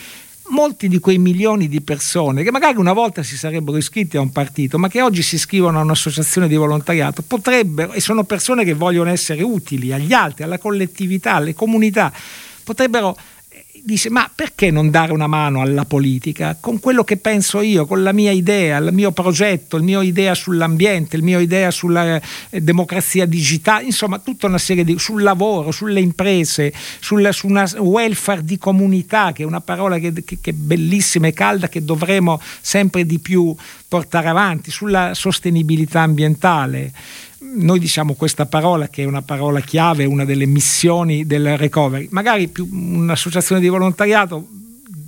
molti 0.51 0.89
di 0.89 0.99
quei 0.99 1.19
milioni 1.19 1.69
di 1.69 1.81
persone 1.81 2.43
che 2.43 2.51
magari 2.51 2.79
una 2.79 2.93
volta 2.93 3.23
si 3.23 3.37
sarebbero 3.37 3.77
iscritti 3.77 4.17
a 4.17 4.21
un 4.21 4.31
partito, 4.31 4.79
ma 4.79 4.89
che 4.89 5.03
oggi 5.03 5.23
si 5.23 5.35
iscrivono 5.35 5.79
a 5.79 5.83
un'associazione 5.83 6.49
di 6.49 6.57
volontariato, 6.57 7.23
potrebbero, 7.23 7.93
e 7.93 8.01
sono 8.01 8.25
persone 8.25 8.65
che 8.65 8.75
vogliono 8.75 9.11
essere 9.11 9.43
utili 9.43 9.93
agli 9.93 10.13
altri, 10.13 10.45
alla 10.45 10.59
collettività, 10.59 11.35
alle 11.35 11.55
comunità, 11.55 12.13
potrebbero 12.65 13.17
dice 13.88 14.11
ma 14.11 14.31
perché 14.33 14.70
non 14.70 14.90
dare 14.90 15.12
una 15.12 15.27
mano 15.27 15.62
alla 15.62 15.87
politica? 15.87 16.59
Con 16.61 16.79
quello 16.79 17.05
che 17.05 17.16
penso 17.16 17.62
io, 17.62 17.87
con 17.87 18.03
la 18.03 18.12
mia 18.12 18.33
idea, 18.33 18.77
il 18.77 18.92
mio 18.92 19.12
progetto, 19.12 19.79
il 19.79 19.83
mio 19.83 20.03
idea 20.03 20.35
sull'ambiente, 20.35 21.16
il 21.16 21.22
mio 21.22 21.38
idea 21.38 21.70
sulla 21.70 22.20
eh, 22.51 22.61
democrazia 22.61 23.24
digitale, 23.24 23.85
insomma 23.85 24.18
tutta 24.18 24.46
una 24.46 24.59
serie 24.59 24.85
di 24.85 24.98
sul 24.98 25.22
lavoro, 25.22 25.70
sulle 25.70 26.01
imprese, 26.01 26.70
sul, 27.01 27.27
su 27.33 27.46
una 27.46 27.66
welfare 27.79 28.44
di 28.44 28.59
comunità 28.59 29.33
che 29.33 29.42
è 29.42 29.46
una 29.46 29.62
parola 29.62 29.96
che, 29.96 30.12
che, 30.22 30.37
che 30.38 30.51
è 30.51 30.53
bellissima 30.53 31.29
e 31.29 31.33
calda 31.33 31.70
che 31.70 31.83
dovremo 31.83 32.38
sempre 32.61 33.07
di 33.07 33.18
più 33.18 33.57
portare 33.88 34.29
avanti, 34.29 34.70
sulla 34.70 35.14
sostenibilità 35.14 36.03
ambientale. 36.03 36.92
Noi 37.57 37.79
diciamo 37.79 38.14
questa 38.14 38.46
parola 38.46 38.88
che 38.88 39.03
è 39.03 39.07
una 39.07 39.22
parola 39.22 39.61
chiave, 39.61 40.05
una 40.05 40.24
delle 40.24 40.46
missioni 40.46 41.27
del 41.27 41.57
recovery, 41.57 42.09
magari 42.11 42.48
più 42.48 42.68
un'associazione 42.70 43.61
di 43.61 43.68
volontariato 43.68 44.46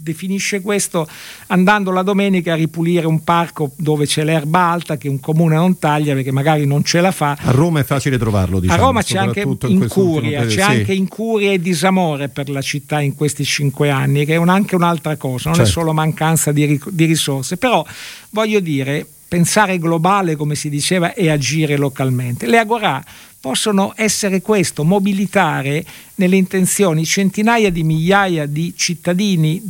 definisce 0.00 0.60
questo 0.60 1.06
andando 1.48 1.90
la 1.90 2.02
domenica 2.02 2.52
a 2.52 2.56
ripulire 2.56 3.06
un 3.06 3.22
parco 3.22 3.72
dove 3.76 4.06
c'è 4.06 4.24
l'erba 4.24 4.60
alta 4.60 4.96
che 4.96 5.08
un 5.08 5.20
comune 5.20 5.56
non 5.56 5.78
taglia 5.78 6.14
perché 6.14 6.32
magari 6.32 6.66
non 6.66 6.82
ce 6.84 7.00
la 7.00 7.12
fa. 7.12 7.36
A 7.40 7.50
Roma 7.50 7.80
è 7.80 7.84
facile 7.84 8.18
trovarlo. 8.18 8.60
Diciamo, 8.60 8.80
a 8.80 8.84
Roma 8.84 9.02
c'è 9.02 9.18
anche 9.18 9.46
incuria, 9.66 10.42
c'è 10.46 10.50
sì. 10.50 10.60
anche 10.60 10.92
incuria 10.92 11.52
e 11.52 11.60
disamore 11.60 12.28
per 12.28 12.48
la 12.48 12.62
città 12.62 13.00
in 13.00 13.14
questi 13.14 13.44
cinque 13.44 13.90
anni, 13.90 14.24
che 14.24 14.34
è 14.34 14.36
un, 14.36 14.48
anche 14.48 14.74
un'altra 14.74 15.16
cosa, 15.16 15.50
non 15.50 15.58
certo. 15.58 15.70
è 15.70 15.72
solo 15.72 15.92
mancanza 15.92 16.52
di, 16.52 16.80
di 16.88 17.04
risorse. 17.04 17.56
Però 17.56 17.84
voglio 18.30 18.60
dire, 18.60 19.06
pensare 19.28 19.78
globale, 19.78 20.34
come 20.34 20.54
si 20.54 20.68
diceva, 20.68 21.14
e 21.14 21.30
agire 21.30 21.76
localmente. 21.76 22.46
Le 22.46 22.58
Agorà 22.58 23.02
possono 23.40 23.92
essere 23.96 24.42
questo, 24.42 24.84
mobilitare 24.84 25.84
nelle 26.16 26.36
intenzioni 26.36 27.04
centinaia 27.04 27.70
di 27.70 27.82
migliaia 27.82 28.44
di 28.44 28.74
cittadini 28.76 29.62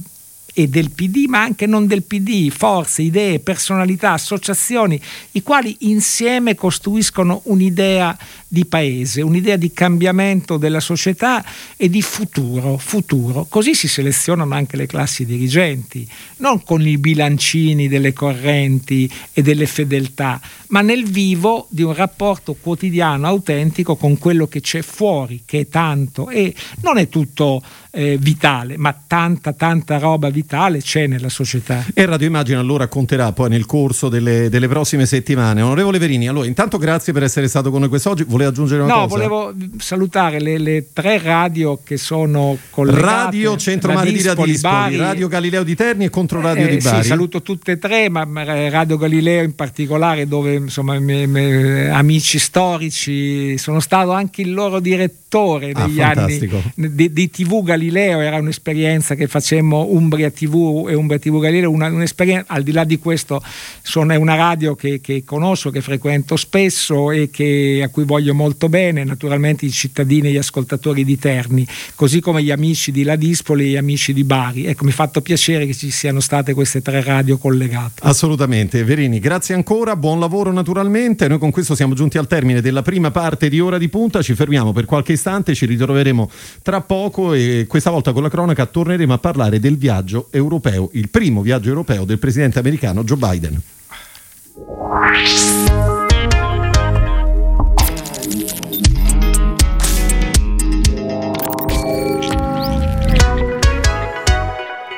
e 0.55 0.69
del 0.69 0.91
PD, 0.91 1.27
ma 1.27 1.43
anche 1.43 1.67
non 1.67 1.87
del 1.87 2.03
PD, 2.03 2.51
forze, 2.51 3.03
idee, 3.03 3.41
personalità, 3.41 4.13
associazioni, 4.13 5.01
i 5.33 5.43
quali 5.43 5.77
insieme 5.81 6.55
costruiscono 6.55 7.43
un'idea 7.45 8.17
di 8.47 8.65
paese, 8.65 9.23
un'idea 9.23 9.57
di 9.57 9.73
cambiamento 9.73 10.57
della 10.57 10.81
società 10.81 11.45
e 11.77 11.89
di 11.89 12.03
futuro, 12.03 12.79
futuro. 12.79 13.47
Così 13.49 13.75
si 13.75 13.87
selezionano 13.87 14.55
anche 14.55 14.77
le 14.77 14.87
classi 14.87 15.25
dirigenti, 15.25 16.07
non 16.39 16.63
con 16.63 16.87
i 16.87 16.99
bilancini 16.99 17.89
delle 17.89 18.13
correnti 18.13 19.11
e 19.33 19.43
delle 19.43 19.67
fedeltà, 19.67 20.41
ma 20.71 20.81
nel 20.81 21.05
vivo 21.05 21.67
di 21.71 21.83
un 21.83 21.95
rapporto 21.95 22.57
quotidiano 22.61 23.27
autentico 23.27 23.97
con 23.97 24.19
quello 24.19 24.47
che 24.47 24.61
c'è 24.61 24.83
fuori, 24.83 25.43
che 25.45 25.61
è 25.61 25.69
tanto 25.69 26.29
e 26.29 26.55
non 26.83 26.99
è 26.99 27.09
tutto 27.09 27.63
eh, 27.93 28.17
vitale, 28.19 28.77
ma 28.77 28.97
tanta 29.07 29.53
tanta 29.53 29.99
roba 29.99 30.31
vitale 30.31 30.81
c'è 30.81 31.07
nella 31.07 31.29
società. 31.29 31.85
E 31.93 32.07
Radio 32.07 32.29
Immagine 32.29 32.59
allora 32.59 32.87
conterà 32.87 33.33
poi 33.33 33.49
nel 33.49 33.67
corso 33.67 34.09
delle, 34.09 34.49
delle 34.49 34.69
prossime 34.69 35.07
settimane. 35.07 35.61
Onorevole 35.61 35.99
Verini, 35.99 36.29
allora 36.29 36.47
intanto 36.47 36.79
grazie 36.79 37.13
per 37.13 37.25
essere 37.25 37.49
stato 37.49 37.71
con 37.71 37.81
noi 37.81 37.89
quest'oggi. 37.89 38.25
Voleva 38.25 38.51
aggiungere 38.51 38.83
una 38.83 38.95
no, 38.95 39.07
cosa? 39.07 39.23
No, 39.23 39.29
volevo 39.29 39.55
salutare 39.79 40.41
le, 40.41 40.59
le, 40.59 40.87
tre 40.93 41.19
radio 41.19 41.81
che 41.83 41.97
sono 41.97 42.57
collegate. 42.71 43.03
Radio 43.03 43.57
Centro 43.57 43.93
Mare 43.93 44.13
di 44.13 44.23
Radispoli, 44.23 44.59
Bari, 44.59 44.97
Radio 44.97 45.29
Galileo 45.29 45.65
di 45.65 45.75
Terni 45.75 46.05
e 46.05 46.11
Controradio 46.11 46.67
eh, 46.67 46.77
di 46.77 46.77
Bari. 46.77 47.03
Sì, 47.03 47.09
saluto 47.09 47.43
tutte 47.43 47.73
e 47.73 47.79
tre, 47.79 48.09
ma 48.09 48.25
Radio 48.45 48.97
Galileo 48.97 49.43
in 49.43 49.55
particolare 49.55 50.29
dove 50.29 50.60
insomma 50.63 50.95
i 50.95 51.01
miei 51.01 51.89
amici 51.89 52.39
storici 52.39 53.57
sono 53.59 53.81
stato 53.81 54.13
anche 54.13 54.43
il 54.43 54.53
loro 54.53 54.81
direttore 54.81 55.73
ah, 55.73 55.87
negli 55.87 56.01
anni 56.01 56.49
di, 56.75 57.13
di, 57.13 57.31
TV 57.31 57.63
Galileo, 57.63 58.21
era 58.21 58.39
un'esperienza 58.39 59.15
che 59.15 59.27
facemmo 59.27 59.87
Umbria 59.91 60.31
TV 60.31 60.87
e 60.89 60.95
Umbria 60.95 61.19
TV 61.19 61.41
Galileo, 61.41 61.71
una, 61.71 61.87
un'esperienza, 61.87 62.53
al 62.53 62.63
di 62.63 62.73
là 62.73 62.85
di 62.85 62.99
questo 62.99 63.43
sono, 63.83 64.13
è 64.13 64.17
una 64.17 64.35
radio 64.35 64.75
che, 64.75 65.01
che 65.01 65.23
conosco, 65.25 65.71
che 65.71 65.81
frequento 65.81 66.37
spesso 66.37 67.11
e 67.11 67.31
che, 67.31 67.81
a 67.85 67.89
cui 67.89 68.05
voglio 68.05 68.35
molto 68.35 68.69
bene, 68.69 69.05
naturalmente 69.05 69.67
i 69.67 69.71
cittadini 69.71 70.29
e 70.29 70.33
gli 70.33 70.37
ascoltatori 70.37 71.05
di 71.05 71.19
Terni, 71.19 71.67
così 71.95 72.21
come 72.21 72.43
gli 72.43 72.51
amici 72.51 72.91
di 72.91 73.05
Ladispoli 73.05 73.65
e 73.65 73.69
gli 73.71 73.77
amici 73.77 74.13
di 74.13 74.25
Bari. 74.25 74.67
Ecco, 74.67 74.85
mi 74.85 74.91
ha 74.91 74.95
fatto 74.95 75.21
piacere 75.21 75.67
che 75.67 75.75
ci 75.75 75.91
siano 75.91 76.21
state 76.21 76.55
queste 76.55 76.83
tre 76.83 77.03
radio 77.03 77.39
collegate. 77.39 78.01
Assolutamente, 78.03 78.83
Verini, 78.85 79.19
grazie 79.19 79.55
ancora, 79.55 79.97
buon 79.97 80.19
lavoro 80.19 80.50
naturalmente. 80.53 81.29
Noi 81.29 81.39
con 81.39 81.51
questo 81.51 81.75
siamo 81.75 81.95
giunti 81.95 82.19
al 82.19 82.27
termine 82.27 82.61
della 82.61 82.83
prima 82.83 83.11
parte 83.11 83.49
di 83.49 83.61
Ora 83.61 83.79
di 83.79 83.89
Punta, 83.89 84.23
ci 84.23 84.35
fermiamo 84.35 84.73
per 84.73 84.85
qualche 84.85 85.13
istante, 85.13 85.55
ci 85.55 85.67
ritroveremo 85.67 86.31
tra 86.63 86.81
poco 86.81 87.33
e 87.33 87.67
questa 87.69 87.91
volta 87.91 88.13
con 88.13 88.23
la 88.23 88.29
cronaca 88.29 88.67
torneremo 88.67 89.13
a 89.13 89.19
parlare 89.19 89.61
del 89.61 89.77
viaggio 89.77 90.29
europeo, 90.31 90.91
il 90.93 91.09
primo 91.09 91.43
viaggio 91.43 91.69
europeo 91.69 92.05
del 92.05 92.19
presidente 92.19 92.59
americano 92.59 93.05
Joe 93.05 93.17
Biden. 93.17 93.61